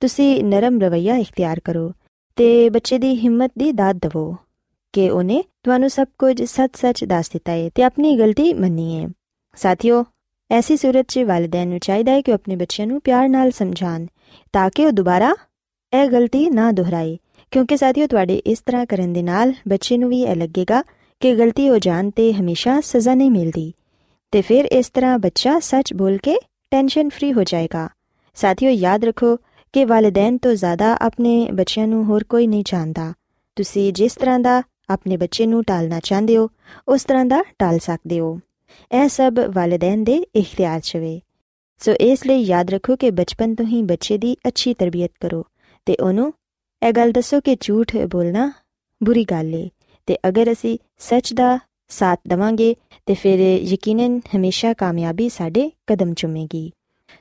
ਤੁਸੀਂ 0.02 0.44
ਨਰਮ 0.44 0.80
ਰਵਈਆ 0.80 1.16
ਇਖਤਿਆਰ 1.16 1.61
ਕਰੋ 1.61 1.92
ਤੇ 2.37 2.70
ਬੱਚੇ 2.70 2.99
ਦੀ 2.99 3.14
ਹਿੰਮਤ 3.14 3.52
ਦੀ 3.59 3.73
ਦਾਤ 3.73 3.97
ਦਿਵੋ। 3.97 4.37
ਕਿ 4.94 5.09
ਉਹਨੇ 5.11 5.42
ਤੁਹਾਨੂੰ 5.64 5.90
ਸਭ 5.90 6.06
ਕੁਝ 6.18 6.42
ਸੱਚ-ਸੱਚ 6.42 7.04
ਦੱਸ 7.04 7.30
ਦਿੱਤਾ 7.30 7.52
ਹੈ 7.52 7.68
ਤੇ 7.75 7.82
ਆਪਣੀ 7.82 8.16
ਗਲਤੀ 8.18 8.52
ਮੰਨੀ 8.54 8.97
ਹੈ 8.97 9.09
ਸਾਥੀਓ 9.56 10.04
ਐਸੀ 10.50 10.76
ਸੂਰਤ 10.76 11.06
'ਚ 11.09 11.18
ਵਾਲਿਦੈਨ 11.18 11.68
ਨੂੰ 11.68 11.78
ਚਾਹੀਦਾ 11.78 12.12
ਹੈ 12.12 12.20
ਕਿ 12.20 12.32
ਆਪਣੇ 12.32 12.56
ਬੱਚਿਆਂ 12.56 12.87
ਨੂੰ 12.87 13.00
ਪਿਆਰ 13.00 13.28
ਨਾਲ 13.28 13.50
ਸਮਝਾਣ 13.50 14.06
ਤਾਂ 14.52 14.68
ਕਿ 14.70 14.87
ਉਹ 14.87 14.92
ਦੁਬਾਰਾ 14.92 15.35
ਇਹ 15.92 16.09
ਗਲਤੀ 16.11 16.49
ਨਾ 16.50 16.70
ਦੁਹਰਾਏ 16.73 17.16
ਕਿਉਂਕਿ 17.52 17.76
ਸਾਥੀਓ 17.76 18.06
ਤੁਹਾਡੇ 18.06 18.40
ਇਸ 18.47 18.61
ਤਰ੍ਹਾਂ 18.61 18.85
ਕਰਨ 18.87 19.12
ਦੇ 19.12 19.23
ਨਾਲ 19.23 19.52
ਬੱਚੇ 19.68 19.97
ਨੂੰ 19.97 20.09
ਵੀ 20.09 20.20
ਇਹ 20.23 20.37
ਲੱਗੇਗਾ 20.37 20.82
ਕਿ 21.23 21.35
ਗਲਤੀ 21.35 21.68
ਹੋ 21.68 21.78
ਜਾਣ 21.78 22.11
ਤੇ 22.11 22.32
ਹਮੇਸ਼ਾ 22.32 22.80
ਸਜ਼ਾ 22.80 23.14
ਨਹੀਂ 23.14 23.30
ਮਿਲਦੀ 23.30 23.73
ਤੇ 24.32 24.40
ਫਿਰ 24.40 24.64
ਇਸ 24.73 24.90
ਤਰ੍ਹਾਂ 24.90 25.18
ਬੱਚਾ 25.18 25.59
ਸੱਚ 25.61 25.92
ਬੋਲ 25.94 26.18
ਕੇ 26.18 26.37
ਟੈਨਸ਼ਨ 26.73 27.09
ਫ੍ਰੀ 27.09 27.32
ਹੋ 27.32 27.42
ਜਾਏਗਾ 27.42 27.88
ਸਾਥੀਓ 28.37 28.70
ਯਾਦ 28.70 29.04
ਰੱਖੋ 29.04 29.37
ਕਿ 29.75 29.85
ਵਾਲਿਦੈਨ 29.85 30.37
ਤੋਂ 30.38 30.54
ਜ਼ਿਆਦਾ 30.54 30.97
ਆਪਣੇ 31.00 31.49
ਬੱਚਿਆਂ 31.52 31.87
ਨੂੰ 31.87 32.04
ਹੋਰ 32.04 32.25
ਕੋਈ 32.25 32.47
ਨਹੀਂ 32.47 32.64
ਜਾਣਦਾ 32.66 33.12
ਤੁਸੀਂ 33.56 33.92
ਜਿਸ 33.92 34.14
ਤਰ੍ਹਾਂ 34.14 34.38
ਦਾ 34.40 34.62
ਆਪਣੇ 34.89 35.18
ਬੱਚੇ 35.18 35.46
ਨੂੰ 35.46 35.63
ਟਾਲਣਾ 35.63 36.00
ਚਾਹੁੰਦੇ 36.00 36.38
ਹੋ 36.38 36.48
ਉਸ 36.88 37.06
ਤਰ੍ਹਾਂ 37.06 37.25
ਦਾ 37.25 37.44
ਟਾਲ 37.60 37.80
ਸਕਦੇ 37.80 38.20
ਹੋ 38.20 38.39
ਇਹ 38.92 39.08
ਸਭ 39.10 39.39
ਵਾਲਿਦੈਨ 39.56 40.04
ਦੇ 40.04 40.24
ਇਖਤਿਆਰ 40.36 40.80
'ਚ 40.80 40.98
ਵੇ 40.98 41.20
ਸੋ 41.82 41.94
ਇਸ 42.01 42.25
ਲਈ 42.27 42.44
ਯਾਦ 42.44 42.70
ਰੱਖੋ 42.70 42.96
ਕਿ 42.96 43.12
ਬਚਪਨ 43.12 43.56
ਤੋਂ 43.56 43.65
ਹੀ 43.65 43.82
ਬੱਚੇ 43.84 44.18
ਦੀ 44.18 44.36
ਅੱਛੀ 44.48 44.74
ਤਰਬੀਅਤ 44.74 45.12
ਕਰੋ 45.20 45.44
ਤੇ 45.88 45.96
ਉਹਨੂੰ 46.01 46.32
ਇਹ 46.82 46.94
ਗੱਲ 46.94 47.12
ਦੱਸੋ 47.12 47.39
ਕਿ 47.39 47.56
ਝੂਠ 47.62 47.96
ਬੋਲਣਾ 48.06 48.51
ਬੁਰੀ 49.01 49.25
ਗੱਲ 49.32 49.54
ਏ 49.54 49.70
ਤੇ 50.08 50.18
ਅਗਰ 50.27 50.51
ਅਸੀਂ 50.51 50.77
ਸੱਚ 51.00 51.34
ਦਾ 51.34 51.58
ਸਾਥ 51.92 52.20
ਦਵਾਂਗੇ 52.27 52.75
ਤੇ 53.08 53.13
ਫਿਰ 53.13 53.39
ਯਕੀਨਨ 53.63 54.20
ਹਮੇਸ਼ਾ 54.36 54.74
ਕਾਮਯਾਬੀ 54.74 55.30
ਸਾਡੇ 55.30 55.70
ਕਦਮ 55.88 56.13
ਚੁੰਮੇਗੀ 56.13 56.72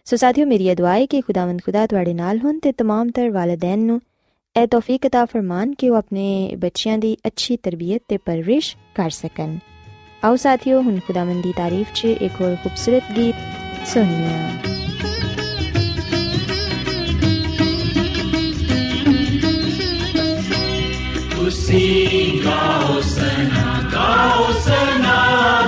ਸੋ 0.07 0.17
ਸਾਥੀਓ 0.17 0.47
ਮੇਰੀ 0.47 0.75
ਦੁਆ 0.75 0.93
ਹੈ 0.93 1.07
ਕਿ 1.07 1.21
ਖੁਦਾਵੰਦ 1.21 1.61
ਖੁਦਾ 1.61 1.87
ਤੁਹਾਡੇ 1.87 2.15
ਨਾਲ 2.15 2.39
ਹੋਣ 2.39 2.59
ਤੇ 2.59 2.71
तमाम 2.83 3.11
ਤਰ 3.11 3.31
ਵਾਲਿਦੈਨ 3.31 3.79
ਨੂੰ 3.79 4.01
ਇਹ 4.57 4.67
ਤੌਫੀਕ 4.67 5.07
عطا 5.07 5.25
ਫਰਮਾਨ 5.27 5.75
ਕਿ 5.75 5.91
ਉਹ 5.91 5.97
ਆਪਣੇ 5.97 6.57
ਬੱਚਿਆਂ 6.57 6.99
ਦੀ 6.99 7.17
ਅੱਛੀ 7.27 7.57
ਤਰਬੀਅਤ 7.57 8.03
ਤੇ 8.09 8.17
ਪਰਵਰਿਸ਼ 8.17 8.77
ਕਰ 8.95 9.11
ਸਕਣ 9.11 9.57
ਆਓ 10.25 10.37
ਸਾਥੀਓ 10.37 10.83
ਹੁਣ 10.83 10.99
ਖੁਦਾਵੰਦ 11.07 11.43
ਦੀ 11.43 11.53
ਤਾਰੀਫ 11.57 11.93
'ਚ 11.95 12.05
ਇੱਕ 12.05 12.41
ਹੋਰ 12.41 12.57
ਖੂਬਸੂਰਤ 12.63 13.13
ਗੀਤ 13.17 13.35
ਸੁਣੀਏ 13.87 14.65
ਤੁਸੀਂ 21.37 22.43
ਗਾਓ 22.45 23.01
ਸਨਾ 23.01 23.83
ਗਾਓ 23.93 24.53
ਸਨਾ 24.61 25.68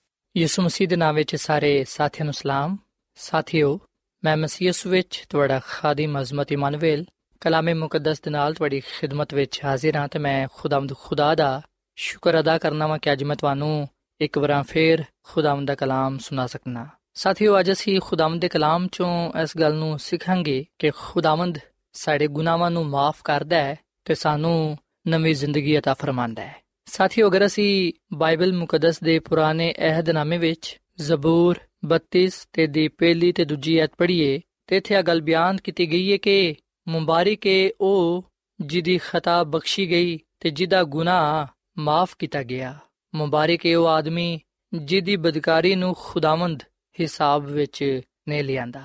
ਯਿਸੂ 0.36 0.62
ਮਸੀਹ 0.62 0.88
ਦੇ 0.88 0.96
ਨਾਮ 0.96 1.14
ਵਿੱਚ 1.14 1.36
ਸਾਰੇ 1.36 1.84
ਸਾਥੀਆਂ 1.84 2.24
ਨੂੰ 2.24 2.34
ਸਲਾਮ 2.34 2.76
ਸਾਥਿਓ 3.14 3.78
ਮੈਂ 4.24 4.36
ਮਸੀਹ 4.36 4.66
ਯਿਸੂ 4.66 4.90
ਵਿੱਚ 4.90 5.24
ਤੁਹਾਡਾ 5.28 5.60
ਖਾਦੀਮ 5.64 6.20
ਅਜ਼ਮਤ 6.20 6.52
ਇਮਾਨੁਅਲ 6.52 7.04
ਕਲਾਮੇ 7.40 7.74
ਮੁਕੱਦਸ 7.74 8.20
ਦੇ 8.20 8.30
ਨਾਲ 8.30 8.54
ਤੁਹਾਡੀ 8.54 8.80
ਖਿਦਮਤ 8.80 9.34
ਵਿੱਚ 9.34 9.60
ਹਾਜ਼ਰ 9.64 9.96
ਹਾਂ 9.96 10.08
ਤੇ 10.08 10.18
ਮੈਂ 10.18 10.48
ਖੁਦਾਵੰਦ 10.54 10.94
ਖੁਦਾ 10.94 11.34
ਦਾ 11.34 11.62
ਸ਼ੁਕਰ 11.96 12.40
ਅਦਾ 12.40 12.58
ਕਰਨਾ 12.58 12.86
ਵਾਂ 12.86 12.98
ਕਿ 12.98 13.12
ਅੱਜ 13.12 13.24
ਮੈਂ 13.24 13.36
ਤੁਹਾਨੂੰ 13.36 13.88
ਇੱਕ 14.20 14.38
ਵਾਰ 14.38 14.62
ਫੇਰ 14.62 15.04
ਖੁਦਾਵੰਦ 15.22 15.68
ਦਾ 15.68 15.74
ਕਲਾਮ 15.74 16.18
ਸੁਣਾ 16.18 16.46
ਸਕਣਾ 16.46 16.88
ਸਾਥੀਓ 17.14 17.60
ਅੱਜ 17.60 17.72
ਅਸੀਂ 17.72 18.00
ਖੁਦਾਵੰਦ 18.00 18.40
ਦੇ 18.40 18.48
ਕਲਾਮ 18.48 18.88
ਚੋਂ 18.92 19.32
ਇਸ 19.42 19.56
ਗੱਲ 19.56 19.74
ਨੂੰ 19.74 19.98
ਸਿੱਖਾਂਗੇ 19.98 20.64
ਕਿ 20.78 20.90
ਖੁਦਾਵੰਦ 20.90 21.58
ਸਾਡੇ 21.92 22.26
ਗੁਨਾਹਾਂ 22.26 22.70
ਨੂੰ 22.70 22.86
ਮਾਫ 22.86 23.22
ਕਰਦਾ 23.24 23.56
ਹੈ 23.56 23.76
ਤੇ 24.04 24.14
ਸਾਨੂੰ 24.14 24.76
ਨਵੀਂ 25.08 25.34
ਜ਼ਿੰਦਗੀ 25.34 25.78
عطا 25.78 25.94
ਫਰਮਾਂਦਾ 25.94 26.42
ਹੈ 26.42 26.59
ਸਾਥੀਓ 26.90 27.28
ਅਗਰ 27.28 27.46
ਅਸੀਂ 27.46 27.92
ਬਾਈਬਲ 28.16 28.52
ਮੁਕੱਦਸ 28.52 29.02
ਦੇ 29.02 29.18
ਪੁਰਾਣੇ 29.18 29.72
ਅਹਿਦਨਾਮੇ 29.78 30.38
ਵਿੱਚ 30.38 30.76
ਜ਼ਬੂਰ 31.00 31.58
32 31.94 32.28
ਤੇ 32.52 32.66
ਦੀ 32.66 32.86
ਪਹਿਲੀ 32.88 33.32
ਤੇ 33.32 33.44
ਦੂਜੀ 33.44 33.78
ਐਤ 33.78 33.90
ਪੜ੍ਹੀਏ 33.98 34.40
ਤੇ 34.66 34.76
ਇੱਥੇ 34.76 34.96
ਆ 34.96 35.02
ਗੱਲ 35.02 35.20
ਬਿਆਨ 35.20 35.56
ਕੀਤੀ 35.56 35.90
ਗਈ 35.92 36.12
ਹੈ 36.12 36.16
ਕਿ 36.16 36.54
ਮੁਬਾਰਕ 36.86 37.46
ਹੈ 37.46 37.68
ਉਹ 37.80 38.24
ਜਿਹਦੀ 38.60 38.98
ਖਤਾ 38.98 39.42
ਬਖਸ਼ੀ 39.44 39.90
ਗਈ 39.90 40.18
ਤੇ 40.40 40.50
ਜਿਹਦਾ 40.50 40.82
ਗੁਨਾਹ 40.84 41.46
ਮਾਫ 41.78 42.14
ਕੀਤਾ 42.18 42.42
ਗਿਆ 42.42 42.78
ਮੁਬਾਰਕ 43.14 43.66
ਹੈ 43.66 43.76
ਉਹ 43.78 43.86
ਆਦਮੀ 43.86 44.38
ਜਿਹਦੀ 44.72 45.16
ਬਦਕਾਰੀ 45.16 45.74
ਨੂੰ 45.74 45.94
ਖੁਦਾਵੰਦ 45.98 46.62
ਹਿਸਾਬ 46.98 47.46
ਵਿੱਚ 47.46 48.02
ਨੇ 48.28 48.42
ਲਿਆਂਦਾ 48.42 48.82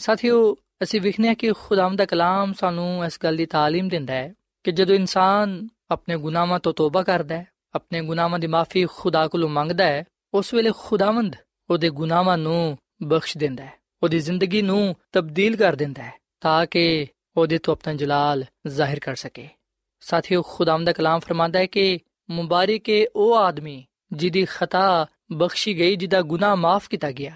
ਸਾਥੀਓ 0.00 0.56
ਅਸੀਂ 0.82 1.00
ਵਿਖਨੇ 1.00 1.34
ਕਿ 1.34 1.52
ਖੁਦਾਵੰਦ 1.52 1.98
ਦਾ 1.98 2.04
ਕਲਾਮ 2.04 2.52
ਸਾਨੂੰ 2.52 3.04
ਇਸ 3.04 3.18
ਗੱਲ 3.22 3.36
ਦੀ 3.36 3.44
تعلیم 3.44 3.88
ਦਿੰਦਾ 3.88 4.14
ਹੈ 4.14 4.32
ਕਿ 4.64 4.72
ਜਦੋਂ 4.72 4.94
ਇਨਸਾਨ 4.94 5.68
ਆਪਣੇ 5.91 6.17
ਗੁਨਾਹਾਂ 6.17 6.59
ਤੋਂ 6.59 6.73
ਤੋਬਾ 6.73 7.03
ਕਰਦਾ 7.03 7.37
ਹੈ, 7.37 7.47
ਆਪਣੇ 7.73 8.01
ਗੁਨਾਹਾਂ 8.01 8.39
ਦੀ 8.39 8.47
ਮਾਫੀ 8.47 8.85
ਖੁਦਾ 8.85 9.27
ਕੋਲੋਂ 9.27 9.49
ਮੰਗਦਾ 9.49 9.83
ਹੈ, 9.83 10.03
ਉਸ 10.33 10.53
ਵੇਲੇ 10.53 10.71
ਖੁਦਾਵੰਦ 10.77 11.35
ਉਹਦੇ 11.69 11.89
ਗੁਨਾਹਾਂ 11.89 12.37
ਨੂੰ 12.37 12.77
ਬਖਸ਼ 13.03 13.37
ਦਿੰਦਾ 13.37 13.65
ਹੈ, 13.65 13.73
ਉਹਦੀ 14.03 14.19
ਜ਼ਿੰਦਗੀ 14.19 14.61
ਨੂੰ 14.61 14.95
ਤਬਦੀਲ 15.11 15.55
ਕਰ 15.55 15.75
ਦਿੰਦਾ 15.75 16.03
ਹੈ, 16.03 16.13
ਤਾਂ 16.41 16.65
ਕਿ 16.65 17.07
ਉਹਦੇ 17.37 17.57
ਤੋਂ 17.57 17.73
ਆਪਣਾ 17.73 17.93
ਜਲਾਲ 17.93 18.45
ਜ਼ਾਹਿਰ 18.67 18.99
ਕਰ 18.99 19.15
ਸਕੇ। 19.15 19.49
ਸਾਥੀਓ, 19.99 20.41
ਖੁਦਾਵੰਦ 20.41 20.85
ਦਾ 20.85 20.91
ਕਲਾਮ 20.91 21.19
ਫਰਮਾਂਦਾ 21.19 21.59
ਹੈ 21.59 21.65
ਕਿ 21.65 21.99
ਮੁਬਾਰਕ 22.29 22.89
ਹੈ 22.89 23.05
ਉਹ 23.15 23.37
ਆਦਮੀ 23.37 23.85
ਜਿਹਦੀ 24.13 24.45
ਖਤਾ 24.45 25.07
ਬਖਸ਼ੀ 25.31 25.77
ਗਈ, 25.77 25.95
ਜਿਹਦਾ 25.95 26.21
ਗੁਨਾਹ 26.21 26.55
ਮਾਫ 26.55 26.89
ਕੀਤਾ 26.89 27.11
ਗਿਆ। 27.11 27.35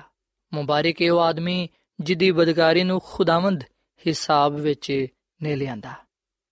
ਮੁਬਾਰਕ 0.53 1.01
ਹੈ 1.01 1.11
ਉਹ 1.11 1.19
ਆਦਮੀ 1.19 1.69
ਜਿਹਦੀ 1.99 2.31
ਬਦਕਾਰੀ 2.31 2.83
ਨੂੰ 2.83 3.01
ਖੁਦਾਵੰਦ 3.05 3.63
ਹਿਸਾਬ 4.07 4.55
ਵਿੱਚ 4.55 5.05
ਨੇ 5.41 5.55
ਲਿਆਂਦਾ। 5.55 5.93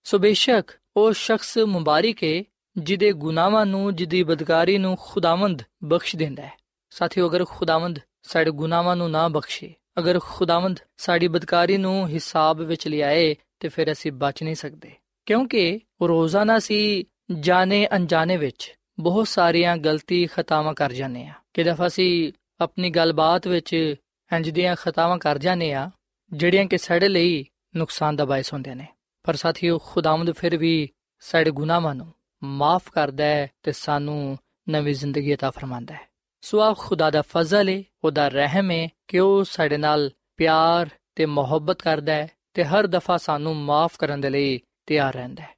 ਸੋ 0.04 0.18
ਬੇਸ਼ੱਕ 0.18 0.70
ਉਹ 0.96 1.12
ਸ਼ਖਸ 1.12 1.58
ਮੁਬਾਰਕ 1.58 2.24
ਹੈ 2.24 2.44
ਜਿਹਦੇ 2.76 3.12
ਗੁਨਾਹਾਂ 3.12 3.66
ਨੂੰ, 3.66 3.96
ਜਿਹਦੀ 3.96 4.22
ਬਦਕਾਰੀ 4.22 4.78
ਨੂੰ 4.78 4.96
ਖੁਦਾਵੰਦ 5.00 5.62
ਬਖਸ਼ 5.84 6.16
ਦਿੰਦਾ 6.16 6.42
ਹੈ। 6.42 6.52
ਸਾਥੀਓ, 6.90 7.28
ਅਗਰ 7.28 7.44
ਖੁਦਾਵੰਦ 7.44 7.98
ਸਾਡੇ 8.22 8.50
ਗੁਨਾਹਾਂ 8.50 8.96
ਨੂੰ 8.96 9.10
ਨਾ 9.10 9.28
ਬਖਸ਼ੇ, 9.28 9.74
ਅਗਰ 9.98 10.20
ਖੁਦਾਵੰਦ 10.22 10.80
ਸਾਡੀ 10.96 11.28
ਬਦਕਾਰੀ 11.28 11.76
ਨੂੰ 11.76 12.08
ਹਿਸਾਬ 12.08 12.60
ਵਿੱਚ 12.60 12.88
ਲਿਆਏ, 12.88 13.36
ਤੇ 13.60 13.68
ਫਿਰ 13.68 13.92
ਅਸੀਂ 13.92 14.12
ਬਚ 14.12 14.42
ਨਹੀਂ 14.42 14.54
ਸਕਦੇ। 14.54 14.92
ਕਿਉਂਕਿ 15.26 15.80
ਰੋਜ਼ਾਨਾ 16.02 16.58
ਸੀ 16.58 17.04
ਜਾਣੇ 17.40 17.88
ਅਣਜਾਣੇ 17.96 18.36
ਵਿੱਚ 18.36 18.74
ਬਹੁਤ 19.00 19.28
ਸਾਰੀਆਂ 19.28 19.76
ਗਲਤੀ 19.76 20.26
ਖਤਾਵਾਂ 20.26 20.74
ਕਰ 20.74 20.92
ਜਾਂਦੇ 20.92 21.26
ਆ 21.26 21.32
ਕਿ 21.54 21.64
ਦਫਾ 21.64 21.86
ਅਸੀਂ 21.86 22.32
ਆਪਣੀ 22.60 22.90
ਗੱਲਬਾਤ 22.90 23.46
ਵਿੱਚ 23.46 23.94
ਇੰਜ 24.32 24.50
ਦੀਆਂ 24.50 24.76
ਖਤਾਵਾਂ 24.76 25.18
ਕਰ 25.18 25.38
ਜਾਂਦੇ 25.38 25.72
ਆ 25.72 25.90
ਜਿਹੜੀਆਂ 26.32 26.66
ਕਿ 26.66 26.78
ਸਾਡੇ 26.78 27.08
ਲਈ 27.08 27.44
ਨੁਕਸਾਨ 27.76 28.16
ਦਾ 28.16 28.24
ਬਾਇਸ 28.24 28.52
ਹੁੰਦੇ 28.52 28.74
ਨੇ। 28.74 28.86
ਪਰ 29.25 29.35
ਸਾਥੀਓ 29.35 29.77
ਖੁਦਾਵੰਦ 29.77 30.31
ਫਿਰ 30.31 30.57
ਵੀ 30.57 30.89
ਸਾਡੇ 31.23 31.51
ਗੁਨਾਹਾਂ 31.51 31.95
ਨੂੰ 31.95 32.11
ਮਾਫ 32.41 32.89
ਕਰਦਾ 32.91 33.23
ਹੈ 33.23 33.47
ਤੇ 33.63 33.71
ਸਾਨੂੰ 33.71 34.37
ਨਵੀਂ 34.69 34.93
ਜ਼ਿੰਦਗੀ 34.95 35.33
عطا 35.33 35.51
ਫਰਮਾਂਦਾ 35.51 35.93
ਹੈ 35.93 36.07
ਸੋ 36.41 36.61
ਆ 36.61 36.73
ਖੁਦਾ 36.73 37.09
ਦਾ 37.09 37.21
ਫਜ਼ਲ 37.21 37.69
ਹੈ 37.69 37.83
ਉਹਦਾ 38.03 38.27
ਰਹਿਮ 38.27 38.71
ਹੈ 38.71 38.87
ਕਿ 39.07 39.19
ਉਹ 39.19 39.43
ਸਾਡੇ 39.43 39.77
ਨਾਲ 39.77 40.09
ਪਿਆਰ 40.37 40.89
ਤੇ 41.15 41.25
ਮੁਹੱਬਤ 41.25 41.81
ਕਰਦਾ 41.81 42.13
ਹੈ 42.13 42.29
ਤੇ 42.53 42.63
ਹਰ 42.63 42.87
ਦਫਾ 42.87 43.17
ਸਾਨੂੰ 43.17 43.55
ਮਾਫ 43.55 43.97
ਕਰਨ 43.97 44.21
ਦੇ 44.21 44.29
ਲਈ 44.29 44.59
ਤਿਆਰ 44.85 45.13
ਰਹਿੰਦਾ 45.13 45.43
ਹੈ 45.43 45.55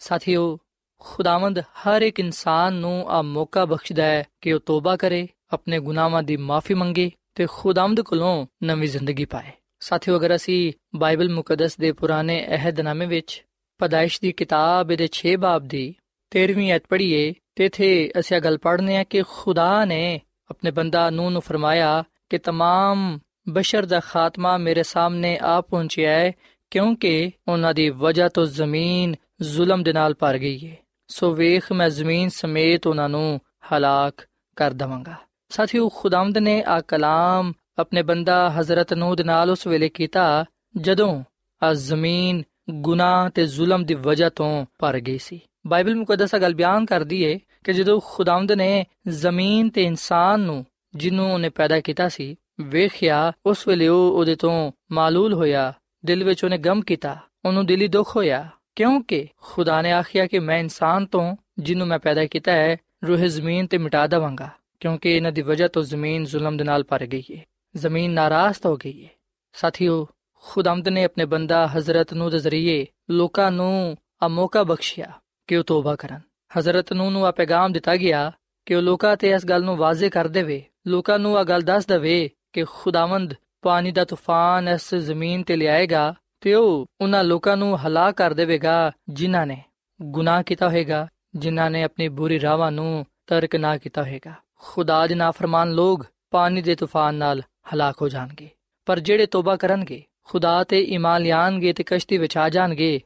ਸਾਥੀਓ 0.00 0.58
ਖੁਦਾਵੰਦ 1.00 1.58
ਹਰ 1.58 2.02
ਇੱਕ 2.02 2.20
ਇਨਸਾਨ 2.20 2.74
ਨੂੰ 2.74 3.04
ਆ 3.08 3.22
ਮੌਕਾ 3.22 3.64
ਬਖਸ਼ਦਾ 3.64 4.02
ਹੈ 4.02 4.24
ਕਿ 4.40 4.52
ਉਹ 4.52 4.60
ਤੋਬਾ 4.60 4.96
ਕਰੇ 4.96 5.28
ਆਪਣੇ 5.52 5.78
ਗੁਨਾਹਾਂ 5.78 6.22
ਦੀ 6.22 6.36
ਮਾਫੀ 6.36 6.74
ਮੰਗੇ 6.74 7.10
ਤੇ 7.34 7.46
ਖੁਦਾਵੰਦ 7.50 8.00
ਕੋਲੋਂ 8.00 8.46
ਨਵੀਂ 8.62 8.88
ਜ਼ਿੰਦਗੀ 8.88 9.24
ਪਾਏ 9.24 9.52
ਸਾਥੀਓ, 9.87 10.15
ਅਗਰ 10.17 10.35
ਅਸੀਂ 10.35 10.73
ਬਾਈਬਲ 10.95 11.29
ਮੁਕੱਦਸ 11.29 11.77
ਦੇ 11.77 11.91
ਪੁਰਾਣੇ 11.91 12.45
ਅਹਿਦਨਾਮੇ 12.47 13.05
ਵਿੱਚ 13.05 13.45
ਪਦਾਇਸ਼ 13.79 14.21
ਦੀ 14.21 14.31
ਕਿਤਾਬ 14.31 14.87
ਦੇ 14.93 15.07
6 15.11 15.35
ਬਾਬ 15.35 15.67
ਦੀ 15.67 15.83
13ਵੀਂ 16.31 16.75
ਅਧ 16.75 16.81
ਪੜ੍ਹੀਏ, 16.89 17.33
ਤੇ 17.55 17.65
ਇਥੇ 17.65 17.89
ਅਸੀਂ 18.19 18.39
ਗੱਲ 18.41 18.57
ਪੜ੍ਹਨੇ 18.57 18.97
ਆ 18.97 19.03
ਕਿ 19.03 19.21
ਖੁਦਾ 19.29 19.85
ਨੇ 19.85 20.21
ਆਪਣੇ 20.49 20.71
ਬੰਦਾ 20.71 21.09
ਨੂੰ 21.09 21.31
ਨੂੰ 21.31 21.41
ਫਰਮਾਇਆ 21.41 22.03
ਕਿ 22.29 22.37
ਤਮਾਮ 22.37 23.19
ਬਸ਼ਰ 23.49 23.85
ਦਾ 23.85 23.99
ਖਾਤਮਾ 23.99 24.57
ਮੇਰੇ 24.57 24.83
ਸਾਹਮਣੇ 24.83 25.37
ਆ 25.41 25.61
ਪਹੁੰਚਿਆ 25.61 26.11
ਹੈ, 26.11 26.31
ਕਿਉਂਕਿ 26.71 27.31
ਉਹਨਾਂ 27.47 27.73
ਦੀ 27.73 27.89
ਵਜ੍ਹਾ 27.89 28.27
ਤੋਂ 28.29 28.45
ਜ਼ਮੀਨ 28.45 29.15
ਜ਼ੁਲਮ 29.41 29.83
ਦੇ 29.83 29.93
ਨਾਲ 29.93 30.13
ਭਰ 30.13 30.37
ਗਈ 30.37 30.67
ਹੈ 30.67 30.75
ਸੋ 31.07 31.33
ਵੇਖ, 31.33 31.71
ਮੈਂ 31.71 31.89
ਜ਼ਮੀਨ 31.89 32.29
ਸਮੇਤ 32.29 32.87
ਉਹਨਾਂ 32.87 33.09
ਨੂੰ 33.09 33.39
ਹਲਾਕ 33.73 34.25
ਕਰ 34.55 34.73
ਦਵਾਂਗਾ। 34.73 35.15
ਸਾਥੀਓ, 35.49 35.89
ਖੁਦਾਵੰਦ 35.89 36.37
ਨੇ 36.37 36.63
ਆ 36.67 36.81
ਕਲਾਮ 36.81 37.53
ਆਪਣੇ 37.79 38.01
ਬੰਦਾ 38.01 38.49
ਹਜ਼ਰਤ 38.49 38.93
ਨੂਹ 38.93 39.15
ਦੇ 39.15 39.23
ਨਾਲ 39.23 39.49
ਉਸ 39.49 39.67
ਵੇਲੇ 39.67 39.89
ਕੀਤਾ, 39.89 40.45
ਜਦੋਂ 40.77 41.23
ਆ 41.63 41.73
ਜ਼ਮੀਨ, 41.73 42.43
ਗੁਨਾਹ 42.69 43.29
ਤੇ 43.29 43.45
ਜ਼ੁਲਮ 43.45 43.85
ਦੀ 43.85 43.93
ਵਜ੍ਹਾ 43.93 44.29
ਤੋਂ 44.29 44.65
ਭਰ 44.79 44.99
ਗਈ 44.99 45.17
ਸੀ। 45.17 45.39
ਬਾਈਬਲ 45.67 45.95
ਮੁਕੱਦਸਾ 45.95 46.37
ਗੱਲ 46.37 46.53
ਬਿਆਨ 46.53 46.85
ਕਰਦੀ 46.85 47.23
ਏ 47.23 47.39
ਕਿ 47.63 47.73
ਜਦੋਂ 47.73 48.01
ਖੁਦਾਵੰਦ 48.05 48.51
ਨੇ 48.51 48.85
ਜ਼ਮੀਨ 49.07 49.69
ਤੇ 49.69 49.83
ਇਨਸਾਨ 49.83 50.39
ਨੂੰ 50.39 50.65
ਜਿਹਨੂੰ 50.95 51.33
ਉਹਨੇ 51.33 51.49
ਪੈਦਾ 51.49 51.79
ਕੀਤਾ 51.79 52.09
ਸੀ, 52.09 52.35
ਵੇਖਿਆ, 52.61 53.31
ਉਸ 53.45 53.67
ਵੇਲੇ 53.67 53.87
ਉਹ 53.87 54.11
ਉਹਦੇ 54.11 54.35
ਤੋਂ 54.35 54.71
ਮਾਲੂਲ 54.91 55.33
ਹੋਇਆ, 55.33 55.73
ਦਿਲ 56.05 56.23
ਵਿੱਚ 56.23 56.43
ਉਹਨੇ 56.43 56.57
ਗਮ 56.57 56.81
ਕੀਤਾ, 56.81 57.17
ਉਹਨੂੰ 57.45 57.65
ਦਿਲੀ 57.65 57.87
ਦੁੱਖ 57.87 58.15
ਹੋਇਆ, 58.15 58.49
ਕਿਉਂਕਿ 58.75 59.27
ਖੁਦਾ 59.41 59.81
ਨੇ 59.81 59.91
ਆਖਿਆ 59.91 60.27
ਕਿ 60.27 60.39
ਮੈਂ 60.39 60.59
ਇਨਸਾਨ 60.59 61.05
ਤੋਂ 61.05 61.35
ਜਿਹਨੂੰ 61.59 61.87
ਮੈਂ 61.87 61.99
ਪੈਦਾ 61.99 62.25
ਕੀਤਾ 62.25 62.51
ਹੈ, 62.51 62.77
ਰੂਹ 63.07 63.17
ਜ਼ਮੀਨ 63.17 63.67
ਤੇ 63.67 63.77
ਮਿਟਾ 63.77 64.07
ਦਵਾਂਗਾ, 64.07 64.49
ਕਿਉਂਕਿ 64.79 65.15
ਇਹਨਾਂ 65.15 65.31
ਦੀ 65.31 65.41
ਵਜ੍ਹਾ 65.41 65.67
ਤੋਂ 65.67 65.83
ਜ਼ਮੀਨ 65.83 66.25
ਜ਼ੁਲਮ 66.25 66.57
ਦੇ 66.57 66.63
ਨਾਲ 66.63 66.83
ਭਰ 66.83 67.05
ਗਈ 67.05 67.23
ਹੈ 67.35 67.43
ਜ਼ਮੀਨ 67.75 68.11
ਨਾਰਾਜ਼ 68.11 68.65
ਹੋ 68.65 68.75
ਗਈ 68.75 69.05
ਹੈ 69.05 69.09
ਸਾਥੀਓ 69.53 70.07
ਖੁਦਾਵੰਦ 70.33 70.87
ਨੇ 70.87 71.03
ਆਪਣੇ 71.03 71.25
ਬੰਦਾ 71.25 71.67
ਹਜ਼ਰਤ 71.67 72.13
ਨੂੰ 72.13 72.31
ਦੇ 72.31 72.39
ਜ਼ਰੀਏ 72.39 72.85
ਲੋਕਾਂ 73.09 73.51
ਨੂੰ 73.51 73.97
ਆ 74.23 74.27
ਮੌਕਾ 74.27 74.63
ਬਖਸ਼ਿਆ 74.63 75.11
ਕਿ 75.47 75.57
ਉਹ 75.57 75.63
ਤੋਬਾ 75.63 75.95
ਕਰਨ। 75.95 76.19
ਹਜ਼ਰਤ 76.59 76.93
ਨੂੰ 76.93 77.11
ਨੂੰ 77.11 77.25
ਆ 77.25 77.31
ਪੈਗਾਮ 77.31 77.71
ਦਿੱਤਾ 77.71 77.95
ਗਿਆ 77.95 78.31
ਕਿ 78.65 78.75
ਉਹ 78.75 78.81
ਲੋਕਾਂ 78.81 79.17
ਤੇ 79.17 79.29
ਇਸ 79.29 79.45
ਗੱਲ 79.45 79.63
ਨੂੰ 79.63 79.77
ਵਾਜ਼ਿਹ 79.77 80.09
ਕਰ 80.09 80.27
ਦੇਵੇ। 80.27 80.63
ਲੋਕਾਂ 80.87 81.19
ਨੂੰ 81.19 81.37
ਆ 81.37 81.43
ਗੱਲ 81.43 81.61
ਦੱਸ 81.61 81.85
ਦੇਵੇ 81.85 82.29
ਕਿ 82.53 82.63
ਖੁਦਾਵੰਦ 82.63 83.33
ਪਾਣੀ 83.61 83.91
ਦਾ 83.91 84.05
ਤੂਫਾਨ 84.05 84.67
ਇਸ 84.67 84.95
ਜ਼ਮੀਨ 84.95 85.43
ਤੇ 85.43 85.55
ਲਿਆਏਗਾ 85.55 86.13
ਤੇ 86.41 86.53
ਉਹ 86.53 86.85
ਉਹਨਾਂ 87.01 87.23
ਲੋਕਾਂ 87.23 87.57
ਨੂੰ 87.57 87.87
ਹਲਾਕ 87.87 88.15
ਕਰ 88.15 88.33
ਦੇਵੇਗਾ 88.33 88.91
ਜਿਨ੍ਹਾਂ 89.09 89.47
ਨੇ 89.47 89.63
ਗੁਨਾਹ 90.01 90.43
ਕੀਤਾ 90.43 90.67
ਹੋਵੇਗਾ 90.67 91.07
ਜਿਨ੍ਹਾਂ 91.35 91.71
ਨੇ 91.71 91.83
ਆਪਣੀ 91.83 92.07
ਬੁਰੀ 92.07 92.39
ਰਾਹਾਂ 92.39 92.71
ਨੂੰ 92.71 93.05
ਤਰਕ 93.27 93.55
ਨਾ 93.55 93.77
ਕੀਤਾ 93.77 94.03
ਹੋਵੇਗਾ 94.03 94.33
ਖੁਦਾ 94.55 95.07
ਦੇ 95.07 95.15
ਨਾਫਰਮਾਨ 95.15 95.71
ਲੋਕ 95.71 96.05
ਪਾਣੀ 96.31 96.61
ਦੇ 96.61 96.75
ਤੂਫਾਨ 96.75 97.15
ਨਾਲ 97.15 97.41
ਹਲਾਕ 97.73 98.01
ਹੋ 98.01 98.09
ਜਾਣਗੇ। 98.09 98.49
ਪਰ 98.85 98.99
ਜਿਹੜੇ 98.99 99.25
ਤੋਬਾ 99.25 99.55
ਕਰਨਗੇ, 99.55 100.03
ਖੁਦਾ 100.23 100.63
ਤੇ 100.63 100.81
ਈਮਾਨ 100.81 101.21
ਲਿਆਣਗੇ 101.21 101.73
ਤੇ 101.73 101.83
ਕਸ਼ਤੀ 101.83 102.17
ਵਿੱਚ 102.17 102.37
ਆ 102.37 102.49
ਜਾਣਗੇ, 102.49 103.01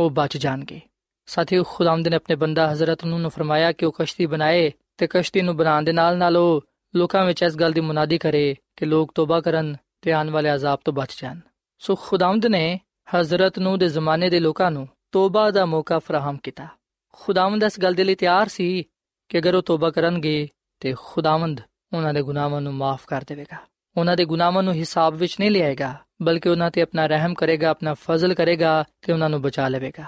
ਉਹ 0.00 0.10
ਬਚ 0.10 0.36
ਜਾਣਗੇ। 0.36 0.80
ਸਾਥੀਓ 1.26 1.64
ਖੁਦਾਮਦ 1.64 2.08
ਨੇ 2.08 2.16
ਆਪਣੇ 2.16 2.36
ਬੰਦਾ 2.36 2.72
ਹਜ਼ਰਤ 2.72 3.04
ਨੂੰ 3.04 3.30
ਫਰਮਾਇਆ 3.30 3.72
ਕਿ 3.72 3.86
ਉਹ 3.86 3.92
ਕਸ਼ਤੀ 3.98 4.26
ਬਣਾਏ 4.26 4.72
ਤੇ 4.98 5.06
ਕਸ਼ਤੀ 5.10 5.40
ਨੂੰ 5.40 5.56
ਬਣਾਉਣ 5.56 5.82
ਦੇ 5.82 5.92
ਨਾਲ 5.92 6.18
ਨਾਲ 6.18 6.36
ਉਹ 6.36 6.64
ਲੋਕਾਂ 6.96 7.26
ਵਿੱਚ 7.26 7.42
ਇਸ 7.42 7.56
ਗੱਲ 7.56 7.72
ਦੀ 7.72 7.80
ਮੁਨਾਦੀ 7.80 8.18
ਕਰੇ 8.18 8.56
ਕਿ 8.76 8.86
ਲੋਕ 8.86 9.12
ਤੋਬਾ 9.14 9.40
ਕਰਨ 9.40 9.76
ਤੇ 10.02 10.12
ਆਉਣ 10.12 10.30
ਵਾਲੇ 10.30 10.54
ਅਜ਼ਾਬ 10.54 10.78
ਤੋਂ 10.84 10.92
ਬਚ 10.92 11.22
ਜਾਣ। 11.22 11.40
ਸੋ 11.78 11.94
ਖੁਦਾਵੰਦ 11.94 12.46
ਨੇ 12.46 12.80
ਹਜ਼ਰਤ 13.16 13.58
ਨੂੰ 13.58 13.78
ਦੇ 13.78 13.88
ਜ਼ਮਾਨੇ 13.88 14.30
ਦੇ 14.30 14.40
ਲੋਕਾਂ 14.40 14.70
ਨੂੰ 14.70 14.88
ਤੋਬਾ 15.12 15.50
ਦਾ 15.50 15.66
ਮੌਕਾ 15.66 15.98
ਫਰਾਹਮ 15.98 16.36
ਕੀਤਾ। 16.36 16.66
ਖੁਦਾਵੰਦ 17.12 17.62
ਇਸ 17.62 17.80
ਗੱਲ 17.80 17.94
ਦੇ 17.94 18.04
ਲਈ 18.04 18.14
ਤਿਆਰ 18.14 18.48
ਸੀ 18.48 18.84
ਕਿ 19.28 19.38
ਅਗਰ 19.38 19.54
ਉਹ 19.54 19.62
ਤੋਬਾ 19.62 19.90
ਕਰਨਗੇ 19.90 20.48
ਤੇ 20.80 20.94
ਖੁਦਾਵੰਦ 20.98 21.60
ਉਹਨਾਂ 21.92 22.14
ਦੇ 22.14 22.22
ਗੁਨਾਹਾਂ 22.22 22.60
ਨੂੰ 22.60 22.74
ਮਾਫ 22.74 23.06
ਕਰ 23.06 23.24
ਦੇਵੇਗਾ। 23.26 23.56
ਉਹਨਾਂ 23.96 24.16
ਦੇ 24.16 24.24
ਗੁਨਾਹਾਂ 24.24 24.62
ਨੂੰ 24.62 24.74
ਹਿਸਾਬ 24.74 25.14
ਵਿੱਚ 25.14 25.36
ਨਹੀਂ 25.40 25.50
ਲਿਆਏਗਾ, 25.50 25.94
ਬਲਕਿ 26.22 26.48
ਉਹਨਾਂ 26.48 26.70
ਤੇ 26.70 26.82
ਆਪਣਾ 26.82 27.06
ਰਹਿਮ 27.06 27.34
ਕਰੇਗਾ, 27.34 27.68
ਆਪਣਾ 27.68 27.94
ਫਜ਼ਲ 27.94 28.34
ਕਰੇਗਾ 28.34 28.84
ਤੇ 29.02 29.12
ਉਹਨਾਂ 29.12 29.30
ਨੂੰ 29.30 29.42
ਬਚਾ 29.42 29.68
ਲਵੇਗਾ। 29.68 30.04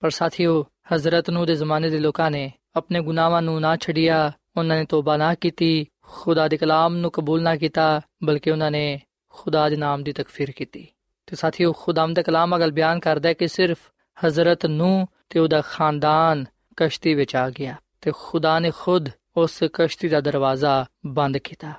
ਪਰ 0.00 0.10
ਸਾਥੀਓ, 0.10 0.66
ਹਜ਼ਰਤ 0.94 1.30
ਨੂੰ 1.30 1.46
ਦੇ 1.46 1.56
ਜ਼ਮਾਨੇ 1.56 1.90
ਦੇ 1.90 1.98
ਲੋਕਾਂ 1.98 2.30
ਨੇ 2.30 2.52
ਆਪਣੇ 2.76 3.00
ਗੁਨਾਹਾਂ 3.00 3.42
ਨੂੰ 3.42 3.60
ਨਾ 3.60 3.76
ਛੱਡਿਆ, 3.76 4.32
ਉਹਨਾਂ 4.56 4.76
ਨੇ 4.76 4.84
ਤੋਬਾ 4.84 5.16
ਨਾ 5.16 5.34
ਕੀਤੀ, 5.34 5.86
ਖੁਦਾ 6.02 6.48
ਦੇ 6.48 6.56
ਕਲਾਮ 6.56 6.96
ਨੂੰ 6.96 7.10
ਕਬੂਲ 7.10 7.42
ਨਾ 7.42 7.56
ਕੀਤਾ, 7.56 8.00
ਬਲਕਿ 8.24 8.50
ਉਹਨਾਂ 8.50 8.70
ਨੇ 8.70 9.00
ਖੁਦਾ 9.28 9.68
ਦੇ 9.68 9.76
ਨਾਮ 9.76 10.02
ਦੀ 10.02 10.12
ਤਕਫੀਰ 10.12 10.50
ਕੀਤੀ। 10.50 10.86
ਤੇ 11.26 11.36
ਸਾਥੀਓ 11.36 11.72
ਖੁਦਾਮ 11.72 12.14
ਦਾ 12.14 12.22
ਕਲਾਮ 12.22 12.56
ਅਗਲ 12.56 12.70
ਬਿਆਨ 12.70 13.00
ਕਰਦਾ 13.00 13.28
ਹੈ 13.28 13.34
ਕਿ 13.34 13.48
ਸਿਰਫ 13.48 13.78
ਹਜ਼ਰਤ 14.26 14.66
ਨੂੰ 14.66 15.08
ਤੇ 15.30 15.40
ਉਹਦਾ 15.40 15.60
ਖਾਨਦਾਨ 15.60 16.44
ਕਸ਼ਤੀ 16.76 17.14
ਵਿੱਚ 17.14 17.36
ਆ 17.36 17.50
ਗਿਆ 17.50 17.74
ਤੇ 18.00 18.12
ਖੁਦਾ 18.18 18.58
ਨੇ 18.58 18.70
ਖੁਦ 18.78 19.08
ਉਸ 19.36 19.64
ਕਸ਼ਤੀ 19.72 20.08
ਦਾ 20.08 20.20
ਦਰਵਾਜ਼ਾ 20.20 20.86
ਬੰਦ 21.06 21.38
ਕੀਤਾ। 21.38 21.72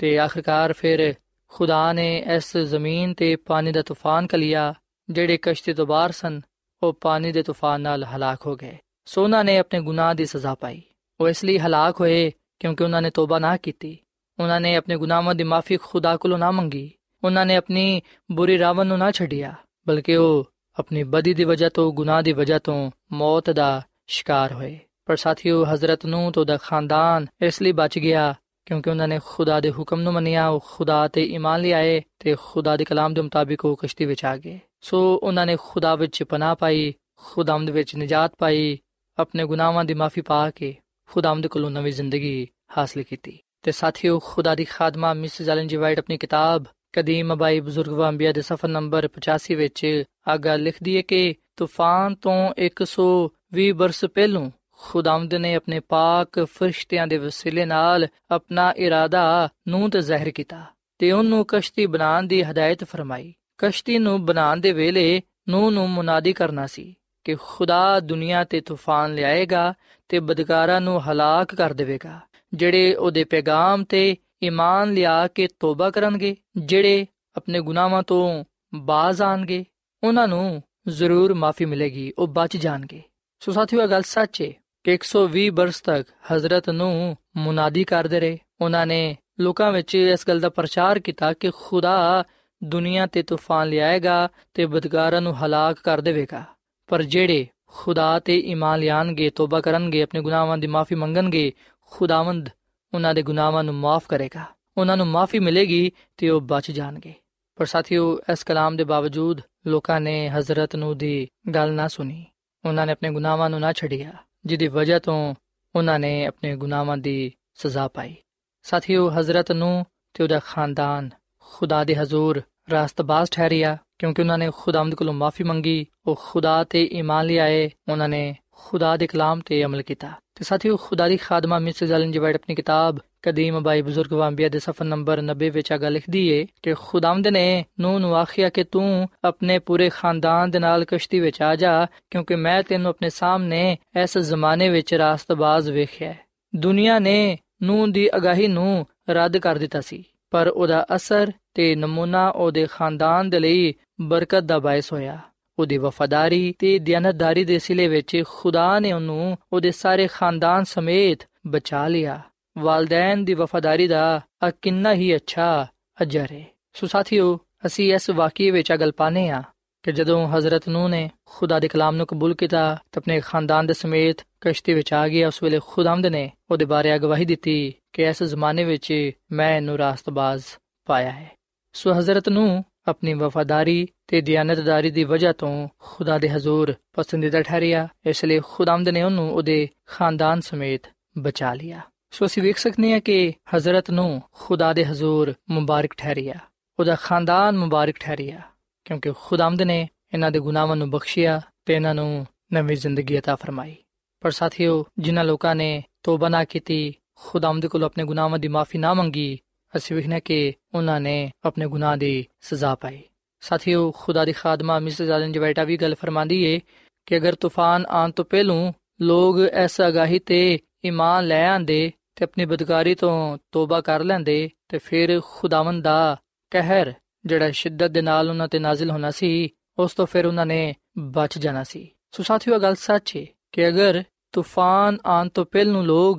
ਤੇ 0.00 0.18
ਆਖਰਕਾਰ 0.18 0.72
ਫਿਰ 0.72 1.14
ਖੁਦਾ 1.48 1.92
ਨੇ 1.92 2.24
ਇਸ 2.36 2.56
ਜ਼ਮੀਨ 2.56 3.14
ਤੇ 3.14 3.36
ਪਾਣੀ 3.36 3.72
ਦਾ 3.72 3.82
ਤੂਫਾਨ 3.82 4.26
ਕਲਿਆ 4.26 4.74
ਜਿਹੜੇ 5.10 5.36
ਕਸ਼ਤੀ 5.36 5.72
ਤੋਂ 5.72 5.86
ਬਾਹਰ 5.86 6.12
ਸਨ, 6.12 6.40
ਉਹ 6.82 6.92
ਪਾਣੀ 6.92 7.32
ਦੇ 7.32 7.42
ਤੂਫਾਨ 7.42 7.80
ਨਾਲ 7.80 8.04
ਹਲਾਕ 8.04 8.46
ਹੋ 8.46 8.56
ਗਏ। 8.56 8.78
ਸੋਨਾ 9.04 9.42
ਨੇ 9.42 9.58
ਆਪਣੇ 9.58 9.80
ਗੁਨਾਹ 9.80 10.14
ਦੀ 10.14 10.24
ਸਜ਼ਾ 10.24 10.54
ਪਾਈ। 10.54 10.82
ਉਹ 11.20 11.28
ਇਸ 11.28 11.44
ਲਈ 11.44 11.58
ਹਲਾਕ 11.58 12.00
ਹੋਏ 12.00 12.32
ਕਿਉਂਕਿ 12.58 12.84
ਉਹਨਾਂ 12.84 13.02
ਨੇ 13.02 13.10
ਤੋਬਾ 13.10 13.38
ਨਾ 13.38 13.56
ਕੀਤੀ। 13.56 13.98
ਉਹਨਾਂ 14.38 14.60
ਨੇ 14.60 14.76
ਆਪਣੇ 14.76 14.96
ਗੁਨਾਹਾਂ 14.96 15.34
ਦੀ 15.34 15.44
ਮਾਫੀ 15.44 15.76
ਖੁਦਾ 15.76 16.16
ਕੋਲੋਂ 16.16 16.38
ਨਾ 16.38 16.50
ਮੰਗੀ। 16.50 16.90
ਉਹਨਾਂ 17.24 17.46
ਨੇ 17.46 17.56
ਆਪਣੀ 17.56 18.02
ਬੁਰੀ 18.32 18.58
ਰਾਵਨ 18.58 18.86
ਨੂੰ 18.86 18.98
ਨਾ 18.98 19.10
ਛੱਡਿਆ, 19.10 19.54
ਬਲਕਿ 19.88 20.16
ਉਹ 20.16 20.50
ਆਪਣੀ 20.78 21.02
ਬਦੀ 21.02 21.34
ਦੀ 21.34 21.44
ਵਜ੍ਹਾ 21.44 21.68
ਤੋਂ, 21.68 21.92
ਗੁਨਾਹ 21.92 22.22
ਦੀ 22.22 22.32
ਵਜ੍ਹਾ 22.32 22.58
ਤੋਂ 22.58 22.90
ਮੌਤ 23.12 23.50
ਦਾ 23.50 23.82
ਸ਼ਿਕਾਰ 24.06 24.52
ਹੋਏ। 24.52 24.78
ਪਰ 25.06 25.16
ਸਾਥੀਓ, 25.16 25.64
ਹਜ਼ਰਤ 25.64 26.06
ਨੂੰ 26.06 26.32
ਤੋਂ 26.32 26.46
ਦਾ 26.46 26.56
ਖਾਨਦਾਨ 26.56 27.26
ਇਸ 27.42 27.62
ਲਈ 27.62 27.72
ਬਚ 27.72 27.98
ਗਿਆ 27.98 28.34
ਕਿਉਂਕਿ 28.70 28.90
ਉਹਨਾਂ 28.90 29.08
ਨੇ 29.08 29.20
ਖੁਦਾ 29.24 29.60
ਦੇ 29.60 29.70
ਹੁਕਮ 29.70 30.00
ਨੂੰ 30.00 30.12
ਮੰਨਿਆ, 30.12 30.48
ਉਹ 30.48 30.64
ਖੁਦਾ 30.66 31.08
ਤੇ 31.08 31.24
ਈਮਾਨ 31.24 31.60
ਲਿਆਏ 31.60 32.02
ਤੇ 32.18 32.36
ਖੁਦਾ 32.42 32.76
ਦੇ 32.76 32.84
ਕਲਾਮ 32.84 33.14
ਦੇ 33.14 33.20
ਮੁਤਾਬਿਕ 33.20 33.64
ਉਹ 33.64 33.76
ਕਸ਼ਤੀ 33.76 34.04
ਵਿੱਚ 34.04 34.24
ਆ 34.24 34.36
ਗਏ। 34.36 34.60
ਸੋ 34.80 35.20
ਉਹਨਾਂ 35.22 35.46
ਨੇ 35.46 35.56
ਖੁਦਾ 35.60 35.94
ਵਿੱਚ 35.94 36.22
ਪਨਾਹ 36.22 36.54
ਪਾਈ, 36.54 36.94
ਖੁਦਾਮਦ 37.16 37.70
ਵਿੱਚ 37.70 37.96
ਨਜਾਤ 37.96 38.32
ਪਾਈ, 38.38 38.78
ਆਪਣੇ 39.18 39.44
ਗੁਨਾਹਾਂ 39.44 39.84
ਦੀ 39.84 39.94
ਮਾਫੀ 39.94 40.20
ਪਾ 40.20 40.50
ਕੇ 40.50 40.76
ਖੁਦਾਮਦ 41.08 41.46
ਕੋਲੋਂ 41.46 41.70
ਨਵੀਂ 41.70 41.92
ਜ਼ਿੰਦਗੀ 41.92 42.48
ਹਾਸਲ 42.78 43.02
ਕੀਤੀ। 43.02 43.38
ਤੇ 43.62 43.72
ਸਾਥੀਓ, 43.72 44.18
ਖੁਦਾ 44.18 44.54
ਦੀ 44.54 44.64
ਖਾਦਮਾ 44.64 45.14
ਮਿਸ 45.14 45.40
ਐਲਨ 45.40 45.66
ਜੀ 45.66 45.76
ਵਾਈਟ 45.76 45.98
ਆਪਣੀ 45.98 46.16
ਕਿਤਾਬ 46.18 46.64
ਕਦੀਮ 46.92 47.34
ਅਬਾਈ 47.34 47.60
ਬਜ਼ੁਰਗ 47.60 47.92
ਵਾਂਬੀਆ 47.92 48.32
ਦੇ 48.32 48.40
ਸਫਰ 48.40 48.68
ਨੰਬਰ 48.68 49.08
85 49.08 49.54
ਵਿੱਚ 49.54 50.02
ਆਗਾ 50.28 50.56
ਲਿਖਦੀ 50.56 50.96
ਹੈ 50.96 51.02
ਕਿ 51.02 51.34
ਤੂਫਾਨ 51.56 52.14
ਤੋਂ 52.14 52.54
120 52.58 53.72
ਬਰਸ 53.72 54.04
ਪਹਿਲੋਂ 54.04 54.50
ਖੁਦਾਮਦ 54.82 55.34
ਨੇ 55.34 55.54
ਆਪਣੇ 55.54 55.80
ਪਾਕ 55.80 56.44
ਫਰਿਸ਼ਤਿਆਂ 56.44 57.06
ਦੇ 57.06 57.18
ਵਸੀਲੇ 57.18 57.64
ਨਾਲ 57.64 58.06
ਆਪਣਾ 58.30 58.72
ਇਰਾਦਾ 58.76 59.48
ਨੂੰ 59.68 59.90
ਤੇ 59.90 60.00
ਜ਼ਾਹਿਰ 60.00 60.30
ਕੀਤਾ 60.30 60.64
ਤੇ 60.98 61.12
ਉਹਨੂੰ 61.12 61.44
ਕਸ਼ਤੀ 61.48 61.86
ਬਣਾਉਣ 61.86 62.26
ਦੀ 62.26 62.42
ਹਦਾਇਤ 62.42 62.84
ਫਰਮਾਈ। 62.84 63.32
ਕਸ਼ਤੀ 63.58 63.98
ਨੂੰ 63.98 64.24
ਬਣਾਉਣ 64.26 64.60
ਦੇ 64.60 64.72
ਵੇਲੇ 64.72 65.22
ਨੂੰ 65.48 65.72
ਨੂੰ 65.72 65.90
ਮੁਨਾਦੀ 65.90 66.32
ਕਰਨਾ 66.32 66.66
ਸੀ 66.66 66.94
ਕਿ 67.24 67.36
ਖੁਦਾ 67.42 68.00
ਦੁਨੀਆ 68.00 68.44
ਤੇ 68.44 68.60
ਤੂਫਾਨ 68.60 69.14
ਲਿਆਏਗਾ 69.14 69.72
ਤੇ 70.08 70.18
ਬਦਕਾਰਾਂ 70.18 70.80
ਨੂੰ 70.80 71.00
ਹਲਾਕ 71.00 71.54
ਕਰ 71.54 71.72
ਦੇਵੇਗਾ, 71.72 72.20
ਜਿਹੜੇ 72.54 72.94
ਉਹਦੇ 72.94 73.24
ਪੈਗਾਮ 73.24 73.84
ਤੇ 73.84 74.16
ਈਮਾਨ 74.42 74.92
ਲਿਆ 74.92 75.26
ਕੇ 75.26 75.48
ਤੋਬਾ 75.60 75.90
ਕਰਨਗੇ, 75.90 76.36
ਜਿਹੜੇ 76.56 77.06
ਆਪਣੇ 77.36 77.60
ਗੁਨਾਹਾਂ 77.60 78.02
ਤੋਂ 78.02 78.44
ਬਾਜ਼ 78.74 79.22
ਆਣਗੇ, 79.22 79.64
ਉਹਨਾਂ 80.02 80.28
ਨੂੰ 80.28 80.62
ਜ਼ਰੂਰ 80.88 81.34
ਮਾਫੀ 81.34 81.64
ਮਿਲੇਗੀ, 81.64 82.12
ਉਹ 82.18 82.28
ਬਚ 82.28 82.56
ਜਾਣਗੇ। 82.56 83.02
ਸੋ 83.42 83.52
ਸਾਥੀਓ, 83.52 83.82
ਇਹ 83.82 83.88
ਗੱਲ 83.88 84.02
ਸੱਚ 84.02 84.42
ਹੈ 84.42 84.52
120 84.88 85.50
ਬਰਸ 85.50 85.80
ਤੱਕ 85.80 86.08
ਹਜ਼ਰਤ 86.32 86.70
ਨੂੰ 86.70 87.16
ਮੁਨਾਦੀ 87.36 87.84
ਕਰਦੇ 87.84 88.20
ਰਹੇ। 88.20 88.38
ਉਹਨਾਂ 88.60 88.86
ਨੇ 88.86 89.16
ਲੋਕਾਂ 89.40 89.72
ਵਿੱਚ 89.72 89.94
ਇਸ 89.94 90.28
ਗੱਲ 90.28 90.40
ਦਾ 90.40 90.48
ਪ੍ਰਚਾਰ 90.48 90.98
ਕੀਤਾ 90.98 91.32
ਕਿ 91.32 91.50
ਖੁਦਾ 91.50 92.24
ਦੁਨੀਆ 92.64 93.06
ਤੇ 93.06 93.22
ਤੂਫਾਨ 93.22 93.68
ਲਿਆਏਗਾ 93.68 94.28
ਤੇ 94.54 94.66
ਬਦਕਾਰਾਂ 94.66 95.20
ਨੂੰ 95.20 95.36
ਹਲਾਕ 95.36 95.80
ਕਰ 95.80 96.00
ਦੇਵੇਗਾ। 96.00 96.44
ਪਰ 96.86 97.02
ਜਿਹੜੇ 97.02 97.46
ਖੁਦਾ 97.66 98.18
ਤੇ 98.18 98.38
ਈਮਾਨ 98.38 98.78
ਲਿਆਣਗੇ, 98.78 99.30
ਤੋਬਾ 99.30 99.60
ਕਰਨਗੇ, 99.60 100.02
ਆਪਣੇ 100.02 100.20
ਗੁਨਾਹਾਂ 100.20 100.58
ਦੀ 100.58 100.66
ਮਾਫੀ 100.66 100.94
ਮੰਗਣਗੇ 100.94 101.52
ਖੁਦਾਵੰਦ 101.90 102.48
ਉਹਨਾਂ 102.94 103.14
ਦੇ 103.14 103.22
ਗੁਨਾਹਾਂ 103.22 103.64
ਨੂੰ 103.64 103.74
ਮਾਫ 103.74 104.06
ਕਰੇਗਾ। 104.08 104.44
ਉਹਨਾਂ 104.76 104.96
ਨੂੰ 104.96 105.06
ਮਾਫੀ 105.06 105.38
ਮਿਲੇਗੀ 105.38 105.92
ਤੇ 106.16 106.30
ਉਹ 106.30 106.40
ਬਚ 106.40 106.70
ਜਾਣਗੇ। 106.70 107.14
ਪਰ 107.56 107.66
ਸਾਥੀਓ, 107.66 108.18
ਇਸ 108.32 108.44
ਕਲਾਮ 108.44 108.76
ਦੇ 108.76 108.84
ਬਾਵਜੂਦ 108.84 109.40
ਲੋਕਾਂ 109.66 110.00
ਨੇ 110.00 110.28
ਹਜ਼ਰਤ 110.28 110.76
ਨੂੰ 110.76 110.98
ਦੀ 110.98 111.28
ਗੱਲ 111.54 111.72
ਨਾ 111.72 111.88
ਸੁਣੀ। 111.88 112.24
ਉਹਨਾਂ 112.64 112.86
ਨੇ 112.86 112.92
ਆਪਣੇ 112.92 113.10
ਗੁਨਾਹਾਂ 113.10 113.50
ਨੂੰ 113.50 113.60
ਨਾ 113.60 113.72
ਛੱਡਿਆ। 113.72 114.12
ਜਿਹਦੀ 114.46 114.68
ਵਜ੍ਹਾ 114.68 114.98
ਤੋਂ 114.98 115.34
ਉਹਨਾਂ 115.76 115.98
ਨੇ 115.98 116.26
ਆਪਣੇ 116.26 116.56
ਗੁਨਾਹਾਂ 116.56 116.96
ਦੀ 116.96 117.32
ਸਜ਼ਾ 117.54 117.88
ਪਾਈ। 117.88 118.16
ਸਾਥੀਓ, 118.62 119.10
ਹਜ਼ਰਤ 119.10 119.52
ਨੂੰ 119.52 119.86
ਤੇ 120.14 120.24
ਉਹਦਾ 120.24 120.40
ਖਾਨਦਾਨ 120.44 121.10
ਖੁਦਾ 121.38 121.84
ਦੇ 121.84 121.96
ਹਜ਼ੂਰ 121.96 122.42
ਰਾਸਤਬਾਜ਼ 122.70 123.30
ਠਹਿਰਿਆ। 123.30 123.78
ਕਿਉਂਕਿ 123.98 124.22
ਉਹਨਾਂ 124.22 124.38
ਨੇ 124.38 124.50
ਖੁਦਾਵੰਦ 124.56 124.94
ਕੋਲੋਂ 124.94 125.14
ਮਾਫੀ 125.14 125.44
ਮੰਗੀ, 125.44 125.86
ਉਹ 126.06 126.20
ਖੁਦਾ 126.24 126.64
ਤੇ 126.64 126.84
ਈਮਾਨ 126.84 127.26
ਲਿਆਏ, 127.26 127.70
ਉਹਨਾਂ 127.90 128.08
ਨੇ 128.08 128.36
ਖੁਦਾ 128.64 128.96
ਦੇ 128.96 129.06
ਕਲਾਮ 129.06 129.40
ਤੇ 129.40 129.64
ਅਮਲ 129.64 129.82
ਕੀਤਾ। 129.82 130.10
ਤੇ 130.34 130.44
ਸਾਥੀਓ, 130.44 130.76
ਖੁਦਾ 130.76 131.08
ਦੀ 131.08 131.16
ਖਾਦਮਾ 131.16 131.58
ਮਿਸਿਸ 131.58 131.90
ਐਲਨ 131.92 132.12
ਜੀ 132.12 132.18
ਆਪਣੀ 132.18 132.54
ਕਿਤਾਬ 132.54 132.98
ਕਦੀਮ 133.22 133.60
ਬਾਈ 133.62 133.82
ਬਜ਼ੁਰਗ 133.82 134.12
ਵਾਂਬੀਆ 134.12 134.48
ਦੇ 134.48 134.58
ਸਫਰ 134.58 134.84
ਨੰਬਰ 134.84 135.22
90 135.22 135.48
ਵਿੱਚ 135.50 135.72
ਆਗਾ 135.72 135.88
ਲਿਖਦੀ 135.88 136.28
ਏ 136.28 136.46
ਕਿ 136.62 136.74
ਖੁਦਾਵੰਦ 136.74 137.28
ਨੇ 137.28 137.64
ਨੂੰ 137.80 138.00
ਨੂੰ 138.00 138.16
ਆਖਿਆ 138.16 138.48
ਕਿ 138.48 138.64
ਤੂੰ 138.64 139.08
ਆਪਣੇ 139.24 139.58
ਪੂਰੇ 139.58 139.88
ਖਾਨਦਾਨ 139.88 140.50
ਦੇ 140.50 140.58
ਨਾਲ 140.58 140.84
ਕਸ਼ਤੀ 140.84 141.20
ਵਿੱਚ 141.20 141.42
ਆ 141.42 141.54
ਜਾ, 141.56 141.86
ਕਿਉਂਕਿ 142.10 142.36
ਮੈਂ 142.36 142.62
ਤੈਨੂੰ 142.62 142.90
ਆਪਣੇ 142.90 143.10
ਸਾਹਮਣੇ 143.10 143.76
ਇਸ 144.02 144.18
ਜ਼ਮਾਨੇ 144.18 144.68
ਵਿੱਚ 144.68 144.94
ਰਾਸਤਬਾਜ਼ 144.94 145.70
ਵੇਖਿਆ 145.70 146.14
ਦੁਨੀਆ 146.56 146.98
ਨੇ 146.98 147.38
ਨੂੰ 147.62 147.92
ਦੀ 147.92 148.08
ਅਗਾਹੀ 148.16 148.46
ਨੂੰ 148.46 148.86
ਰੱਦ 149.10 149.36
ਕਰ 149.36 149.58
ਦਿੱਤਾ 149.58 149.80
ਸੀ, 149.80 150.04
ਪਰ 150.30 150.48
ਉਹਦਾ 150.48 150.86
ਅਸਰ 150.96 151.32
ਤੇ 151.54 151.74
ਨਮੂਨਾ 151.74 152.28
ਉਹਦੇ 152.28 152.66
ਖਾਨਦਾਨ 152.70 153.30
ਦੇ 153.30 153.40
ਲਈ 153.40 153.74
ਬਰਕਤ 154.00 154.40
ਦਾ 154.40 154.58
ਬਾਇਸ 154.58 154.92
ਹੋਇਆ। 154.92 155.18
ਉਹਦੀ 155.60 155.78
ਵਫਾਦਾਰੀ 155.78 156.54
ਤੇ 156.58 156.78
ਦਿਆਨਤਦਾਰੀ 156.78 157.44
ਦੇ 157.44 157.58
ਸਿਲੇ 157.58 157.88
ਵਿੱਚ 157.88 158.22
ਖੁਦਾ 158.28 158.78
ਨੇ 158.78 158.92
ਉਹਨੂੰ 158.92 159.36
ਉਹਦੇ 159.52 159.70
ਸਾਰੇ 159.70 160.06
ਖਾਨਦਾਨ 160.06 160.64
ਸਮੇਤ 160.64 161.18
ਬਚਾ 161.46 161.88
ਲਿਆ। 161.88 162.20
ਵਾਲਦੈਨ 162.58 163.24
ਦੀ 163.24 163.34
ਵਫਾਦਾਰੀ 163.34 163.88
ਦਾ 163.88 164.20
ਆ 164.42 164.50
ਕਿੰਨਾ 164.50 164.94
ਹੀ 164.94 165.14
ਅੱਛਾ 165.16 165.66
ਅਜਰ 166.02 166.32
ਹੈ 166.32 166.44
ਸੋ 166.72 166.86
ਸਾਥੀਓ, 166.86 167.38
ਅਸੀਂ 167.66 167.94
ਇਸ 167.94 168.10
ਵਾਕਿਏ 168.10 168.50
ਵਿੱਚ 168.50 168.72
ਅਗਲ 168.72 168.92
ਪਾਨੇ 168.92 169.28
ਆ 169.28 169.42
ਕਿ 169.82 169.92
ਜਦੋਂ 169.92 170.28
ਹਜ਼ਰਤ 170.28 170.68
ਨੂੰ 170.68 170.90
ਨੇ 170.90 171.10
ਖੁਦਾ 171.24 171.58
ਦੇ 171.58 171.68
ਕਲਾਮ 171.68 171.96
ਨੂੰ 171.96 172.06
ਕਬੂਲ 172.06 172.34
ਕੀਤਾ 172.34 172.74
ਤਾਂ 172.92 173.02
ਆਪਣੇ 173.02 173.20
ਖਾਨਦਾਨ 173.20 173.66
ਦੇ 173.66 173.74
ਸਮੇਤ 173.74 174.16
ਕਸ਼ਤੀ 174.40 174.74
ਵਿੱਚ 174.74 174.92
ਆ 174.92 175.08
ਗਿਆ। 175.08 175.26
ਉਸ 175.28 175.42
ਵੇਲੇ 175.42 175.60
ਖੁਦਾਮਦ 175.66 176.06
ਨੇ 176.06 176.30
ਉਹਦੇ 176.50 176.64
ਬਾਰੇ 176.64 176.98
ਗਵਾਹੀ 176.98 177.24
ਦਿੱਤੀ 177.24 177.74
ਕਿ 177.92 178.02
ਇਸ 178.02 178.22
ਜ਼ਮਾਨੇ 178.22 178.64
ਵਿੱਚ 178.64 179.10
ਮੈਂ 179.32 179.56
ਇਹਨੂੰ 179.56 179.76
ਰਾਸਤਬਾਜ਼ 179.76 180.42
ਪਾਇਆ 180.84 181.10
ਹੈ। 181.10 181.30
ਸੋ 181.72 181.98
ਹਜ਼ਰਤ 181.98 182.28
ਨੂੰ 182.28 182.64
ਆਪਣੀ 182.88 183.14
ਵਫਾਦਾਰੀ 183.14 183.88
ਤੇ 184.09 184.21
ਦਿਆਨਤਦਾਰੀ 184.21 184.91
ਦੀ 184.91 185.03
ਵਜ੍ਹਾ 185.03 185.31
ਤੋਂ 185.31 185.67
ਖੁਦਾ 185.79 186.17
ਦੇ 186.17 186.29
ਹਜ਼ੂਰ 186.29 186.73
ਪਸੰਦੀਦਾ 186.93 187.41
ਠਹਿਰਿਆ 187.41 187.87
ਇਸ 188.05 188.25
ਲਈ 188.25 188.39
ਖੁਦਾਮਦ 188.43 188.89
ਨੇ 188.89 189.03
ਉਹਨੂੰ 189.03 189.29
ਉਹਦੇ 189.31 189.67
ਖਾਨਦਾਨ 189.85 190.41
ਸਮੇਤ 190.41 190.87
ਬਚਾ 191.17 191.53
ਲਿਆ 191.53 191.81
ਸੋ 192.11 192.25
ਅਸੀਂ 192.25 192.43
ਵੇਖ 192.43 192.57
ਸਕਨੇ 192.57 192.91
ਹਾਂ 192.93 192.99
ਕਿ 192.99 193.33
ਹਜ਼ਰਤ 193.55 193.91
ਨੂੰ 193.91 194.21
ਖੁਦਾ 194.31 194.73
ਦੇ 194.73 194.85
ਹਜ਼ੂਰ 194.85 195.33
ਮੁਬਾਰਕ 195.49 195.93
ਠਹਿਰਿਆ 195.97 196.39
ਉਹਦਾ 196.79 196.95
ਖਾਨਦਾਨ 196.95 197.57
ਮੁਬਾਰਕ 197.57 197.95
ਠਹਿਰਿਆ 197.99 198.41
ਕਿਉਂਕਿ 198.85 199.11
ਖੁਦਾਮਦ 199.21 199.61
ਨੇ 199.61 199.87
ਇਹਨਾਂ 200.13 200.31
ਦੇ 200.31 200.39
ਗੁਨਾਹਾਂ 200.39 200.75
ਨੂੰ 200.75 200.89
ਬਖਸ਼ਿਆ 200.89 201.41
ਤੇ 201.65 201.73
ਇਹਨਾਂ 201.73 201.95
ਨੂੰ 201.95 202.25
ਨਵੀਂ 202.53 202.77
ਜ਼ਿੰਦਗੀ 202.77 203.17
عطا 203.17 203.35
ਫਰਮਾਈ 203.35 203.75
ਪਰ 204.23 204.31
ਸਾਥੀਓ 204.31 204.85
ਜਿਨ੍ਹਾਂ 204.99 205.25
ਲੋਕਾਂ 205.25 205.55
ਨੇ 205.55 205.83
ਤੋਬਾ 206.03 206.29
ਨਾ 206.29 206.43
ਕੀਤੀ 206.43 206.93
ਖੁਦਾਮਦ 207.15 207.65
ਕੋਲ 207.65 207.83
ਆਪਣੇ 207.83 208.03
ਗੁਨਾਹਾਂ 208.03 208.39
ਦੀ 208.39 208.47
ਮਾਫੀ 208.47 208.77
ਨਾ 208.77 208.93
ਮੰਗੀ 208.93 209.39
ਅਸੀਂ 209.73 209.95
ਵੇਖਣਾ 209.95 210.19
ਕਿ 210.19 210.53
ਉਹਨਾਂ 210.73 210.99
ਨੇ 211.01 211.31
ਆਪਣੇ 211.45 211.65
ਗੁਨਾਹ 211.65 211.97
ਦੀ 211.97 212.25
ਸਜ਼ਾ 212.41 212.75
ਪਾਈ 212.75 213.03
ਸਾਥੀਓ, 213.40 213.90
ਖੁਦਾ 213.90 214.24
ਦੀ 214.24 214.32
ਖਾਦਮਾ 214.32 214.78
ਮਿਸਿਸ 214.78 215.10
ਆਲਨ 215.10 215.32
ਜਵੈਟਾ 215.32 215.64
ਵੀ 215.64 215.76
ਗੱਲ 215.76 215.94
ਫਰਮਾਂਦੀ 215.94 216.42
ਏ 216.44 216.60
ਕਿ 217.06 217.16
ਅਗਰ 217.16 217.34
ਤੂਫਾਨ 217.34 217.84
ਆਉਣ 217.88 218.10
ਤੋਂ 218.10 218.24
ਪਹਿਲੋਂ 218.24 218.72
ਲੋਗ 219.02 219.40
ਐਸਾ 219.40 219.88
ਅਗਾਹੀ 219.88 220.18
ਤੇ 220.18 220.58
ਈਮਾਨ 220.84 221.26
ਲੈ 221.26 221.48
ਆਂਦੇ 221.48 221.92
ਤੇ 222.16 222.24
ਆਪਣੀ 222.24 222.44
ਬਦਕਾਰੀ 222.44 222.94
ਤੋਂ 222.94 223.38
ਤੋਬਾ 223.52 223.80
ਕਰ 223.80 224.04
ਲੈਂਦੇ 224.04 224.50
ਤੇ 224.68 224.78
ਫਿਰ 224.78 225.20
ਖੁਦਾਵੰਦ 225.24 225.84
ਦਾ 225.84 226.16
ਕਹਿਰ 226.50 226.92
ਜਿਹੜਾ 227.26 227.50
ਸ਼ਿੱਦਤ 227.50 227.90
ਦੇ 227.90 228.02
ਨਾਲ 228.02 228.30
ਉਹਨਾਂ 228.30 228.48
ਤੇ 228.48 228.58
ਨਾਜ਼ਿਲ 228.58 228.90
ਹੋਣਾ 228.90 229.10
ਸੀ, 229.10 229.50
ਉਸ 229.78 229.94
ਤੋਂ 229.94 230.06
ਫਿਰ 230.06 230.26
ਉਹਨਾਂ 230.26 230.46
ਨੇ 230.46 230.74
ਬਚ 230.98 231.38
ਜਾਣਾ 231.38 231.64
ਸੀ। 231.64 231.90
ਸੋ 232.12 232.22
ਸਾਥੀਓ 232.22 232.58
ਗੱਲ 232.58 232.74
ਸੱਚ 232.74 233.16
ਹੈ 233.16 233.26
ਕਿ 233.52 233.68
ਅਗਰ 233.68 234.02
ਤੂਫਾਨ 234.32 234.98
ਆਉਣ 235.06 235.28
ਤੋਂ 235.28 235.44
ਪਹਿਲੋਂ 235.44 235.82
ਲੋਗ 235.82 236.18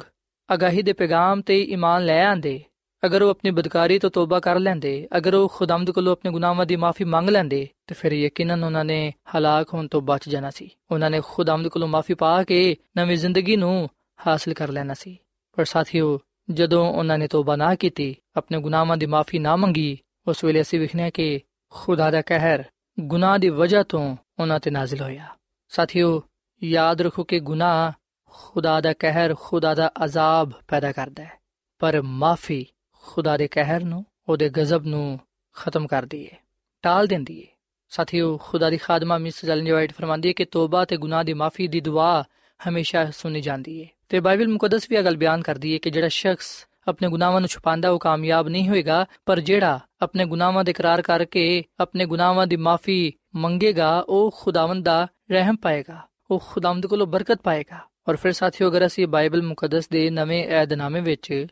ਅਗਾਹੀ 0.53 0.81
ਦੇ 0.81 0.93
ਪੈਗਾਮ 0.93 1.41
ਤੇ 1.41 1.61
ਈਮਾਨ 1.61 2.05
ਲੈ 2.05 2.25
ਆਂਦੇ 2.25 2.63
ਅਗਰ 3.05 3.21
ਉਹ 3.21 3.29
ਆਪਣੀ 3.29 3.51
ਬਦਕਾਰੀ 3.51 3.99
ਤੋਂ 3.99 4.09
ਤੋਬਾ 4.09 4.39
ਕਰ 4.39 4.59
ਲੈਂਦੇ, 4.59 5.07
ਅਗਰ 5.17 5.33
ਉਹ 5.33 5.49
ਖੁਦਾਮਦ 5.55 5.91
ਕੋਲੋਂ 5.91 6.11
ਆਪਣੇ 6.11 6.31
ਗੁਨਾਹਾਂ 6.31 6.65
ਦੀ 6.65 6.75
ਮਾਫੀ 6.75 7.03
ਮੰਗ 7.03 7.29
ਲੈਂਦੇ, 7.29 7.69
ਤੇ 7.87 7.95
ਫਿਰ 7.95 8.11
ਯਕੀਨਨ 8.11 8.63
ਉਹਨਾਂ 8.63 8.85
ਨੇ 8.85 9.13
ਹਲਾਕ 9.37 9.73
ਹੋਣ 9.73 9.87
ਤੋਂ 9.87 10.01
ਬਚ 10.01 10.29
ਜਾਣਾ 10.29 10.49
ਸੀ। 10.49 10.69
ਉਹਨਾਂ 10.91 11.09
ਨੇ 11.09 11.21
ਖੁਦਾਮਦ 11.25 11.67
ਕੋਲੋਂ 11.67 11.87
ਮਾਫੀ 11.87 12.13
ਪਾ 12.13 12.43
ਕੇ 12.43 12.77
ਨਵੀਂ 12.97 13.17
ਜ਼ਿੰਦਗੀ 13.17 13.55
ਨੂੰ 13.55 13.89
ਹਾਸਲ 14.27 14.53
ਕਰ 14.53 14.69
ਲੈਣਾ 14.69 14.93
ਸੀ। 14.93 15.17
ਪਰ 15.55 15.65
ਸਾਥੀਓ, 15.65 16.19
ਜਦੋਂ 16.51 16.93
ਉਹਨਾਂ 16.93 17.17
ਨੇ 17.17 17.27
ਤੋਬਾ 17.27 17.55
ਨਾ 17.55 17.75
ਕੀਤੀ, 17.75 18.15
ਆਪਣੇ 18.35 18.61
ਗੁਨਾਹਾਂ 18.61 18.97
ਦੀ 18.97 19.05
ਮਾਫੀ 19.05 19.39
ਨਾ 19.39 19.55
ਮੰਗੀ, 19.55 19.99
ਉਸ 20.27 20.43
ਵੇਲੇ 20.43 20.61
ਅਸੀਂ 20.61 20.79
ਵਿਖਨੇ 20.79 21.11
ਕਿ 21.11 21.41
ਖੁਦਾ 21.69 22.11
ਦਾ 22.11 22.21
ਕਹਿਰ 22.21 22.63
ਗੁਨਾਹ 22.99 23.37
ਦੀ 23.37 23.49
ਵਜ੍ਹਾ 23.49 23.83
ਤੋਂ 23.83 24.17
ਉਹਨਾਂ 24.39 24.59
ਤੇ 24.59 24.71
ਨਾਜ਼ਿਲ 24.71 25.01
ਹੋਇਆ। 25.01 25.27
ਸਾਥੀਓ, 25.69 26.23
ਯਾਦ 26.63 27.01
ਰੱਖੋ 27.01 27.23
ਕਿ 27.23 27.39
ਗੁਨਾਹ 27.39 27.91
ਖੁਦਾ 28.25 28.81
ਦਾ 28.81 28.93
ਕਹਿਰ, 28.93 29.35
ਖੁਦਾ 29.39 29.75
ਦਾ 29.75 29.91
ਅਜ਼ਾਬ 30.05 30.51
ਪੈਦਾ 30.67 30.91
ਕਰਦਾ 30.91 31.23
ਹੈ। 31.23 31.31
ਪਰ 31.79 32.01
ਮਾਫੀ 32.01 32.65
ਖੁਦਾ 33.03 33.37
ਦੇ 33.37 33.47
ਕਹਿਰ 33.47 33.83
ਨੂੰ, 33.83 34.05
ਉਹਦੇ 34.29 34.49
ਗਜ਼ਬ 34.49 34.85
ਨੂੰ 34.85 35.19
ਖਤਮ 35.53 35.87
ਕਰਦੀ 35.87 36.25
ਹੈ 36.25 36.37
ਟਾਲ 36.81 37.07
ਦਿੰਦੀ 37.07 37.41
ਹੈ 37.41 37.47
ਸਾਥੀਓ, 37.89 38.37
ਖੁਦਾ 38.37 38.69
ਦੀ 38.69 38.77
ਖਾਦਮਾ 38.77 39.17
ਮਿਸ 39.17 39.45
ਜਲਨ 39.45 39.71
ਵਾਈਟ 39.73 39.93
ਫਰਮਾਂਦੀ 39.93 40.27
ਹੈ 40.27 40.33
ਕਿ 40.33 40.45
ਤੋਬਾ 40.45 40.85
ਤੇ 40.85 40.97
ਗੁਨਾਹ 40.97 41.23
ਦੀ 41.23 41.33
ਮਾਫੀ 41.33 41.67
ਦੀ 41.67 41.81
ਦੁਆ 41.81 42.23
ਹਮੇਸ਼ਾ 42.69 43.11
ਸੁਣੀ 43.11 43.41
ਜਾਂਦੀ 43.41 43.83
ਹੈ 43.83 43.89
ਤੇ 44.09 44.19
ਬਾਈਬਲ 44.19 44.47
ਮੁਕੱਦਸ 44.47 44.87
ਵੀ 44.89 44.95
ਇਹ 44.95 45.03
ਗੱਲ 45.03 45.17
ਬਿਆਨ 45.17 45.41
ਕਰਦੀ 45.41 45.73
ਹੈ 45.73 45.77
ਕਿ 45.77 45.89
ਜਿਹੜਾ 45.89 46.07
ਸ਼ਖਸ 46.07 46.67
ਆਪਣੇ 46.87 47.07
ਗੁਨਾਹਾਂ 47.07 47.39
ਨੂੰ 47.39 47.49
ਛੁਪਾਉਂਦਾ, 47.49 47.89
ਉਹ 47.89 47.99
ਕਾਮਯਾਬ 47.99 48.47
ਨਹੀਂ 48.47 48.69
ਹੋਏਗਾ, 48.69 49.05
ਪਰ 49.25 49.39
ਜਿਹੜਾ 49.39 49.79
ਆਪਣੇ 50.01 50.25
ਗੁਨਾਹਾਂ 50.25 50.63
ਦੇ 50.63 50.71
ਇਕਰਾਰ 50.71 51.01
ਕਰਕੇ 51.01 51.63
ਆਪਣੇ 51.79 52.05
ਗੁਨਾਹਾਂ 52.05 52.47
ਦੀ 52.47 52.55
ਮਾਫੀ 52.55 53.13
ਮੰਗੇਗਾ, 53.35 53.99
ਉਹ 53.99 54.35
ਖੁਦਾਵੰਦ 54.41 54.85
ਦਾ 54.85 55.07
ਰਹਿਮ 55.31 55.55
ਪਾਏਗਾ, 55.55 56.01
ਉਹ 56.31 56.43
ਖੁਦਾਵੰਦ 56.49 56.85
ਕੋਲੋਂ 56.85 57.07
ਬਰਕਤ 57.07 57.41
ਪਾਏਗਾ। 57.41 57.79
ਔਰ 58.07 58.15
ਫਿਰ 58.15 58.31
ਸਾਥੀਓ, 58.31 58.69
ਅਗਰ 58.69 58.85
ਅਸੀਂ 58.85 59.07
ਬਾਈਬਲ 59.07 59.41
ਮੁਕੱਦਸ 59.41 59.89
ਦੇ 59.89 60.09
ਨਵੇਂ 60.09 60.47
ਏਧਨਾਮੇ 60.47 61.01
ਵਿੱਚ 61.01 61.47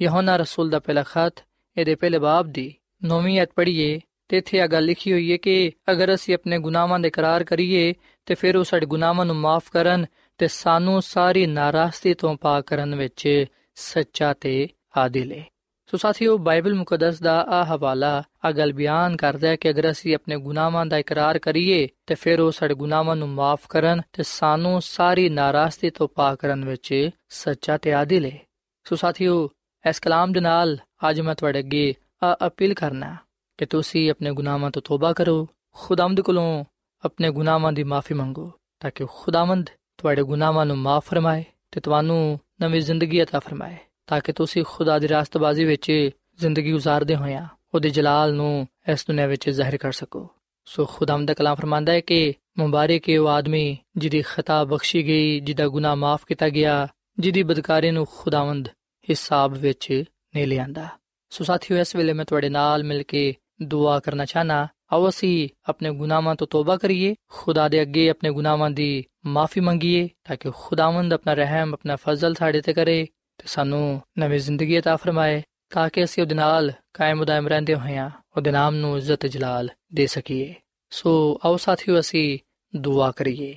ਯਹੋਨਾ 0.00 0.36
ਰਸੂਲ 0.36 0.70
ਦਾ 0.70 0.78
ਪਹਿਲਾ 0.78 1.02
ਖਤ, 1.02 1.44
ਇਹਦੇ 1.76 1.94
ਪਹਿਲੇ 1.94 2.18
ਬਾਬ 2.18 2.46
ਦੀ 2.46 2.74
ਨੌਵੀਂ 3.04 3.40
ਐਤ 3.40 3.50
ਪੜ੍ਹੀਏ 3.56 4.00
ਤੇ 4.28 4.38
ਇੱਥੇ 4.38 4.58
ਇਹ 4.58 4.68
ਗੱਲ 4.68 4.84
ਲਿਖੀ 4.84 5.12
ਹੋਈ 5.12 5.32
ਹੈ 5.32 5.36
ਕਿ 5.36 5.72
ਅਗਰ 5.90 6.14
ਅਸੀਂ 6.14 6.34
ਆਪਣੇ 6.34 6.58
ਗੁਨਾਹਾਂ 6.58 6.98
ਦਾ 6.98 7.08
ਇਕਰਾਰ 7.08 7.44
ਕਰੀਏ 7.44 7.94
ਤੇ 8.26 8.34
ਫਿਰ 8.34 8.56
ਉਹ 8.56 8.64
ਸਾਡੇ 8.64 8.86
ਗੁਨਾਹਾਂ 8.86 9.24
ਨੂੰ 9.24 9.36
ਮਾਫ 9.36 9.70
ਕਰਨ 9.70 10.06
ਤੇ 10.38 10.48
ਸਾਨੂੰ 10.48 11.02
ਸਾਰੀ 11.02 11.46
ਨਾਰਾਜ਼ਗੀ 11.46 12.14
ਤੋਂ 12.14 12.36
ਪਾਕ 12.36 12.64
ਕਰਨ 12.64 12.94
ਵਿੱਚ 12.94 13.44
ਸੱਚਾ 13.74 14.32
ਤੇ 14.32 14.68
ਆਦਿਲ 14.96 15.32
ਹੈ। 15.32 15.44
ਸੋ 15.86 15.96
ਸਾਥੀਓ, 15.96 16.38
ਬਾਈਬਲ 16.38 16.74
ਮੁਕੱਦਸ 16.74 17.20
ਦਾ 17.20 17.42
ਆ 17.42 17.64
ਹਵਾਲਾ 17.64 18.22
ਆ 18.44 18.52
ਗੱਲ 18.52 18.72
ਬਿਆਨ 18.72 19.16
ਕਰਦਾ 19.16 19.48
ਹੈ 19.48 19.56
ਕਿ 19.56 19.70
ਅਗਰ 19.70 19.90
ਅਸੀਂ 19.90 20.14
ਆਪਣੇ 20.14 20.36
ਗੁਨਾਹਾਂ 20.36 20.86
ਦਾ 20.86 20.98
ਇਕਰਾਰ 20.98 21.38
ਕਰੀਏ 21.38 21.88
ਤੇ 22.06 22.14
ਫਿਰ 22.14 22.40
ਉਹ 22.40 22.52
ਸਾਡੇ 22.52 22.74
ਗੁਨਾਹਾਂ 22.74 23.16
ਨੂੰ 23.16 23.28
ਮਾਫ 23.28 23.60
ਕਰਨ 23.68 24.00
ਤੇ 24.12 24.22
ਸਾਨੂੰ 24.22 24.82
ਸਾਰੀ 24.82 25.28
ਨਾਰਾਜ਼ਗੀ 25.28 25.90
ਤੋਂ 25.90 26.08
ਪਾਕ 26.08 26.38
ਕਰਨ 26.38 26.64
ਵਿੱਚ 26.64 27.10
ਸੱਚਾ 27.28 27.76
ਤੇ 27.76 27.92
ਆਦਿਲ 27.92 28.24
ਹੈ। 28.24 28.40
ਸੋ 28.84 28.96
ਸਾਥੀਓ 28.96 29.50
ਇਸ 29.88 30.00
ਕਲਾਮ 30.00 30.32
ਦੇ 30.32 30.40
ਨਾਲ 30.40 30.78
ਅੱਜ 31.10 31.20
ਮੈਂ 31.20 31.34
ਤੁਹਾਡੇ 31.34 31.58
ਅੱਗੇ 31.58 31.94
ਆ 32.22 32.36
ਅਪੀਲ 32.46 32.74
ਕਰਨਾ 32.74 33.16
ਕਿ 33.58 33.66
ਤੁਸੀਂ 33.66 34.10
ਆਪਣੇ 34.10 34.32
ਗੁਨਾਹਾਂ 34.32 34.70
ਤੋਂ 34.70 34.82
ਤੋਬਾ 34.82 35.12
ਕਰੋ, 35.12 35.48
ਖੁਦਾਵੰਦ 35.74 36.20
ਕੋਲੋਂ 36.20 36.64
ਆਪਣੇ 37.04 37.30
ਗੁਨਾਹਾਂ 37.30 37.72
ਦੀ 37.72 37.84
ਮਾਫੀ 37.84 38.14
ਮੰਗੋ 38.14 38.52
ਤਾਂ 38.80 38.90
ਕਿ 38.94 39.04
ਖੁਦਾਵੰਦ 39.04 39.70
ਤੁਹਾਡੇ 39.98 40.22
ਗੁਨਾਹਾਂ 40.22 40.66
ਨੂੰ 40.66 40.78
ਮਾਫ 40.78 41.06
ਫਰਮਾਏ 41.06 41.44
ਤੇ 41.72 41.80
ਤੁਹਾਨੂੰ 41.80 42.40
ਨਵੀਂ 42.60 42.80
ਜ਼ਿੰਦਗੀ 42.80 43.22
عطا 43.22 43.40
ਫਰਮਾਏ 43.40 43.76
ਤਾਂ 44.06 44.20
ਕਿ 44.20 44.32
ਤੁਸੀਂ 44.32 44.64
ਖੁਦਾ 44.68 44.98
ਦੀ 44.98 45.08
ਰਾਸਤਬਾਜ਼ੀ 45.08 45.64
ਵਿੱਚ 45.64 46.10
ਜ਼ਿੰਦਗੀ 46.36 46.74
گزارਦੇ 46.74 47.16
ਹੋਇਆ 47.16 47.48
ਉਹਦੇ 47.74 47.90
ਜਲਾਲ 47.90 48.34
ਨੂੰ 48.34 48.68
ਇਸ 48.92 49.06
ਦੁਨੀਆਂ 49.06 49.28
ਵਿੱਚ 49.28 49.50
ਜ਼ਾਹਿਰ 49.50 49.76
ਕਰ 49.76 49.92
ਸਕੋ। 49.92 50.30
ਸੋ 50.64 50.86
ਖੁਦਾਮ 50.86 51.26
ਦਾ 51.26 51.34
ਕਲਾਮ 51.34 51.54
ਫਰਮਾਂਦਾ 51.54 51.92
ਹੈ 51.92 52.00
ਕਿ 52.00 52.34
ਮੁਬਾਰਕ 52.58 53.10
ਹੈ 53.10 53.20
ਉਹ 53.20 53.28
ਆਦਮੀ 53.28 53.78
ਜਿਹਦੀ 53.96 54.22
ਖਤਾ 54.22 54.64
ਬਖਸ਼ੀ 54.64 55.06
ਗਈ, 55.06 55.40
ਜਿਹਦਾ 55.40 55.68
ਗੁਨਾਹ 55.68 55.96
ਮਾਫ 55.96 56.24
ਕੀਤਾ 56.26 56.48
ਗਿਆ, 56.48 56.88
ਜਿਹਦੀ 57.18 57.42
ਬਦਕਾਰੀ 57.42 57.90
ਨੂੰ 57.90 58.06
ਖੁਦਾਵੰਦ 58.16 58.68
ਹਿਸਾਬ 59.09 59.53
ਵਿੱਚ 59.53 59.91
ਨਹੀਂ 59.91 60.47
ਲਿਆਂਦਾ 60.47 60.87
ਸੋ 61.31 61.43
ਸਾਥੀਓ 61.43 61.77
ਇਸ 61.77 61.95
ਵੇਲੇ 61.95 62.13
ਮੈਂ 62.13 62.25
ਤੁਹਾਡੇ 62.25 62.49
ਨਾਲ 62.49 62.83
ਮਿਲ 62.83 63.03
ਕੇ 63.03 63.33
ਦੁਆ 63.61 63.99
ਕਰਨਾ 63.99 64.25
ਚਾਹਨਾ 64.25 64.67
ਆਓ 64.91 65.09
ਅਸੀਂ 65.09 65.49
ਆਪਣੇ 65.69 65.89
ਗੁਨਾਹਾਂ 65.91 66.35
ਤੋਂ 66.35 66.47
ਤੋਬਾ 66.47 66.77
ਕਰੀਏ 66.77 67.15
ਖੁਦਾ 67.29 67.67
ਦੇ 67.67 67.81
ਅੱਗੇ 67.81 68.09
ਆਪਣੇ 68.09 68.29
ਗੁਨਾਹਾਂ 68.29 68.69
ਦੀ 68.69 69.03
ਮਾਫੀ 69.25 69.61
ਮੰਗੀਏ 69.61 70.07
ਤਾਂ 70.23 70.35
ਕਿ 70.35 70.51
ਖੁਦਾਵੰਦ 70.55 71.13
ਆਪਣਾ 71.13 71.33
ਰਹਿਮ 71.33 71.73
ਆਪਣਾ 71.73 71.95
ਫਜ਼ਲ 71.95 72.33
ਸਾਡੇ 72.33 72.61
ਤੇ 72.61 72.73
ਕਰੇ 72.73 73.03
ਤੇ 73.39 73.47
ਸਾਨੂੰ 73.47 74.01
ਨਵੀਂ 74.19 74.39
ਜ਼ਿੰਦਗੀ 74.39 74.79
عطا 74.79 74.97
ਫਰਮਾਏ 74.97 75.41
ਤਾਂ 75.69 75.89
ਕਿ 75.89 76.03
ਅਸੀਂ 76.03 76.23
ਉਹਦੇ 76.23 76.35
ਨਾਲ 76.35 76.71
ਕਾਇਮ 76.93 77.21
ਉਦਾਇਮ 77.21 77.47
ਰਹਿੰਦੇ 77.47 77.75
ਹੋਈਆਂ 77.75 78.09
ਉਹਦੇ 78.37 78.51
ਨਾਮ 78.51 78.75
ਨੂੰ 78.75 78.97
ਇੱਜ਼ਤ 78.97 79.25
ਜਲਾਲ 79.25 79.69
ਦੇ 79.93 80.07
ਸਕੀਏ 80.07 80.53
ਸੋ 80.91 81.39
ਆਓ 81.45 81.57
ਸਾਥੀਓ 81.57 81.99
ਅਸੀਂ 81.99 82.39
ਦੁਆ 82.73 83.11
ਕਰੀਏ 83.11 83.55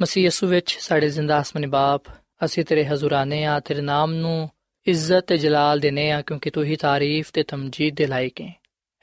ਮਸੀਹ 0.00 0.24
ਯਿਸੂ 0.24 0.46
ਵਿੱਚ 0.46 0.76
ਸਾਡੇ 0.80 1.08
ਜ਼ਿੰਦਾ 1.08 1.38
ਆਸਮਾਨੀ 1.38 1.66
ਬਾਪ 1.66 2.08
ਅਸੀਂ 2.44 2.64
ਤੇਰੇ 2.64 2.84
ਹਜ਼ੂਰਾਨੇ 2.84 3.44
ਆ 3.44 3.60
ਤੇਰੇ 3.60 3.80
ਨਾਮ 3.80 4.14
ਨੂੰ 4.14 4.50
ਇੱਜ਼ਤ 4.87 5.19
ਤੇ 5.19 5.37
ਜਲਾਲ 5.37 5.79
ਦੇਨੇ 5.79 6.11
ਆ 6.11 6.21
ਕਿਉਂਕਿ 6.21 6.49
ਤੂੰ 6.49 6.63
ਹੀ 6.63 6.75
ਤਾਰੀਫ 6.75 7.31
ਤੇ 7.31 7.43
ਤਮਜੀਦ 7.43 7.95
ਦੇ 7.95 8.07
ਲਾਇਕ 8.07 8.41
ਹੈ। 8.41 8.55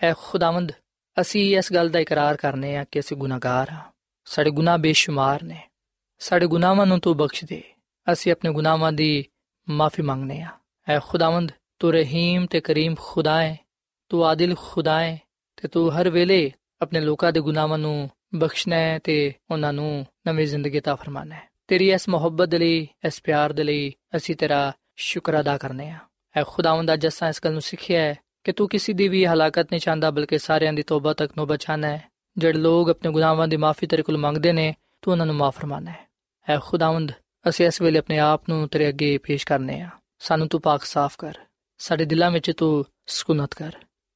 ਐ 0.03 0.13
ਖੁਦਾਵੰਦ, 0.19 0.73
ਅਸੀਂ 1.21 1.59
ਇਸ 1.59 1.73
ਗੱਲ 1.73 1.89
ਦਾ 1.89 1.99
ਇਕਰਾਰ 1.99 2.37
ਕਰਨੇ 2.37 2.77
ਆ 2.77 2.85
ਕਿ 2.85 3.01
ਅਸੀਂ 3.01 3.17
ਗੁਨਾਹਗਾਰ 3.17 3.71
ਹਾਂ। 3.71 3.93
ਸਾਡੇ 4.25 4.51
ਗੁਨਾਹ 4.51 4.79
ਬੇਸ਼ੁਮਾਰ 4.79 5.43
ਨੇ। 5.43 5.69
ਸਾਡੇ 6.19 6.47
ਗੁਨਾਹਾਂ 6.47 6.87
ਨੂੰ 6.87 7.01
ਤੂੰ 7.01 7.17
ਬਖਸ਼ 7.17 7.45
ਦੇ। 7.45 7.63
ਅਸੀਂ 8.13 8.33
ਆਪਣੇ 8.33 8.53
ਗੁਨਾਹਾਂ 8.53 8.93
ਦੀ 8.93 9.25
ਮਾਫੀ 9.71 10.03
ਮੰਗਨੇ 10.03 10.41
ਆ 10.41 10.49
ਐ 10.89 10.99
ਖੁਦਾਵੰਦ, 10.99 11.53
ਤੂੰ 11.79 11.93
ਰਹੀਮ 11.93 12.47
ਤੇ 12.47 12.61
ਕਰੀਮ 12.61 12.95
ਖੁਦਾ 13.01 13.43
ਹੈ। 13.43 13.59
ਤੂੰ 14.09 14.27
ਆਦਿਲ 14.27 14.55
ਖੁਦਾ 14.59 15.01
ਹੈ 15.01 15.21
ਤੇ 15.57 15.69
ਤੂੰ 15.69 16.01
ਹਰ 16.01 16.11
ਵੇਲੇ 16.11 16.53
ਆਪਣੇ 16.83 17.01
ਲੋਕਾਂ 17.01 17.33
ਦੇ 17.33 17.41
ਗੁਨਾਹਾਂ 17.41 17.79
ਨੂੰ 17.79 18.11
ਬਖਸ਼ਣਾ 18.35 18.77
ਹੈ 18.77 18.99
ਤੇ 18.99 19.33
ਉਹਨਾਂ 19.51 19.73
ਨੂੰ 19.73 20.07
ਨਵੀਂ 20.27 20.47
ਜ਼ਿੰਦਗੀ 20.47 20.81
ਤਾ 20.81 20.95
ਫਰਮਾਨਾ 20.95 21.35
ਹੈ। 21.35 21.49
ਤੇਰੀ 21.69 21.93
ਇਸ 21.93 22.09
ਮੁਹੱਬਤ 22.09 22.49
ਦੇ 22.49 22.59
ਲਈ, 22.59 22.89
ਇਸ 23.07 23.21
ਪਿਆਰ 23.23 23.53
ਦੇ 23.53 23.65
ਲਈ 23.65 23.93
ਅਸੀਂ 24.17 24.37
ਤੇਰਾ 24.37 24.73
ਸ਼ੁਕਰ 24.97 25.41
ਅਦਾ 25.41 25.59
ਕਰਨੇ 25.59 25.91
ਆ। 25.91 25.99
ਐ 26.37 26.43
ਖੁਦਾਵੰਦ 26.47 26.93
ਅੱਜ 26.93 27.07
ਅਸਾਂ 27.07 27.29
ਇਸ 27.29 27.41
ਗੱਲ 27.45 27.53
ਨੂੰ 27.53 27.63
ਸਿੱਖਿਆ 27.63 28.01
ਹੈ 28.01 28.15
ਕਿ 28.45 28.53
ਤੂੰ 28.53 28.69
ਕਿਸੇ 28.69 28.93
ਦੀ 28.93 29.09
ਵੀ 29.09 29.27
ਹਲਾਕਤ 29.27 29.67
ਨਹੀਂ 29.73 29.81
ਚਾਹੁੰਦਾ, 29.81 30.11
ਬਲਕਿ 30.11 30.39
ਸਾਰਿਆਂ 30.39 30.73
ਦੀ 30.73 30.83
ਤੋਬਾ 30.83 31.13
ਤੱਕ 31.13 31.33
ਨੂੰ 31.37 31.47
ਬਚਾਣਾ 31.47 31.87
ਹੈ। 31.87 32.05
ਜਿਹੜੇ 32.39 32.59
ਲੋਕ 32.59 32.91
ਆਪਣੇ 32.91 33.11
ਗੁਨਾਹਾਂ 33.11 33.49
ਦੀ 33.49 33.57
ਮਾਫੀ 33.57 33.87
ਤੇਰੇ 33.87 34.03
ਕੋਲ 34.03 34.17
ਮੰਗਦੇ 34.17 34.53
ਨੇ, 34.53 34.75
ਤੂੰ 35.03 35.13
ਉਹਨਾਂ 35.13 35.27
ਨੂੰ 35.27 35.35
ਮਾਫ 35.35 35.59
ਫਰਮਾਨਾ 35.59 35.91
ਹੈ। 35.91 36.09
ਐ 36.49 36.59
ਖੁਦਾਵੰਦ, 36.63 37.13
ਅਸੀਂ 37.49 37.67
ਇਸ 37.67 37.83
ਵੇਲੇ 37.83 37.99
ਆਪਣੇ 37.99 38.19
ਆਪ 38.19 38.49
ਨੂੰ 38.49 38.69
ਤੇਰੇ 38.69 38.89
ਅੱਗੇ 38.89 39.19
ਪੇਸ਼ 39.19 39.47
ਕਰਨੇ 39.47 39.81
ਆ। 39.81 39.89
ਸਾਨੂੰ 40.19 40.49
ਤੂੰ 40.49 40.61
ਪਾਕ 40.61 40.85
ਸਾਫ਼ 40.85 41.15
ਕਰ। 41.19 41.35
ਸਾਡੇ 41.79 42.05
ਦਿਲਾਂ 42.05 42.31
ਵਿੱਚ 42.31 42.51
ਤੂੰ 42.51 42.85
ਸਕੂਨਤ 43.07 43.55
ਕਰ। 43.55 43.73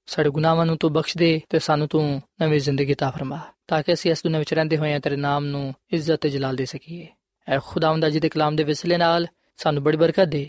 ਸਾਡੇ 0.07 0.31
ਗੁਨਾਹਾਂ 0.31 0.67
ਨੂੰ 0.67 0.77
ਤੂੰ 0.77 0.93
ਬਖਸ਼ 0.93 1.17
ਦੇ 1.17 1.43
ਤੇ 1.49 1.59
ਸਾਨੂੰ 1.59 1.89
ਤੂੰ 1.89 2.23
ਨਵੀਂ 2.43 2.61
ਜ਼ਿੰਦਗੀ 2.61 2.95
ਤਾ 2.95 3.11
ਫਰਮਾ, 3.11 3.41
ਤਾਂ 3.69 3.83
ਕਿ 3.83 3.93
ਅਸੀਂ 3.93 4.11
ਇਸ 4.11 4.23
ਦੁਨੀਆਂ 4.23 4.39
ਵਿੱਚ 4.39 4.55
ਰਹਿੰਦੇ 4.55 4.77
ਹੋਏ 4.77 4.99
ਤੇਰੇ 4.99 5.17
ਨਾਮ 5.17 5.45
ਨੂੰ 5.45 5.75
ਇੱਜ਼ਤ 5.91 6.17
ਤੇ 6.17 6.29
ਜਲਾਲ 6.29 6.57
ਦੇ 6.57 6.65
ਸਕੀਏ। 6.65 7.07
ਐ 7.49 7.59
ਖੁਦਾਵੰਦ 7.59 8.09
ਜੀ 8.09 8.21
ਦੇ 8.21 8.29
ਕਲਾਮ 8.29 8.57
ਦੇ 8.57 8.65
ਵਿਸਲੇ 8.65 8.97
ਨਾਲ 8.97 9.27
ਸਾਨੂੰ 9.57 9.83
ਬੜੀ 9.83 9.97
ਬਰਕਤ 9.97 10.25
ਦੇ। 10.25 10.49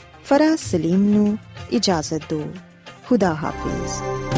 ਫਰਾਜ਼ 0.31 0.55
ਸਲੀਮ 0.55 1.03
ਨੂੰ 1.03 1.37
ਇਜਾਜ਼ਤ 1.71 2.21
ਦਿਓ। 2.29 2.53
ਖੁਦਾ 3.09 3.35
ਹਾਫਿਜ਼। 3.35 4.30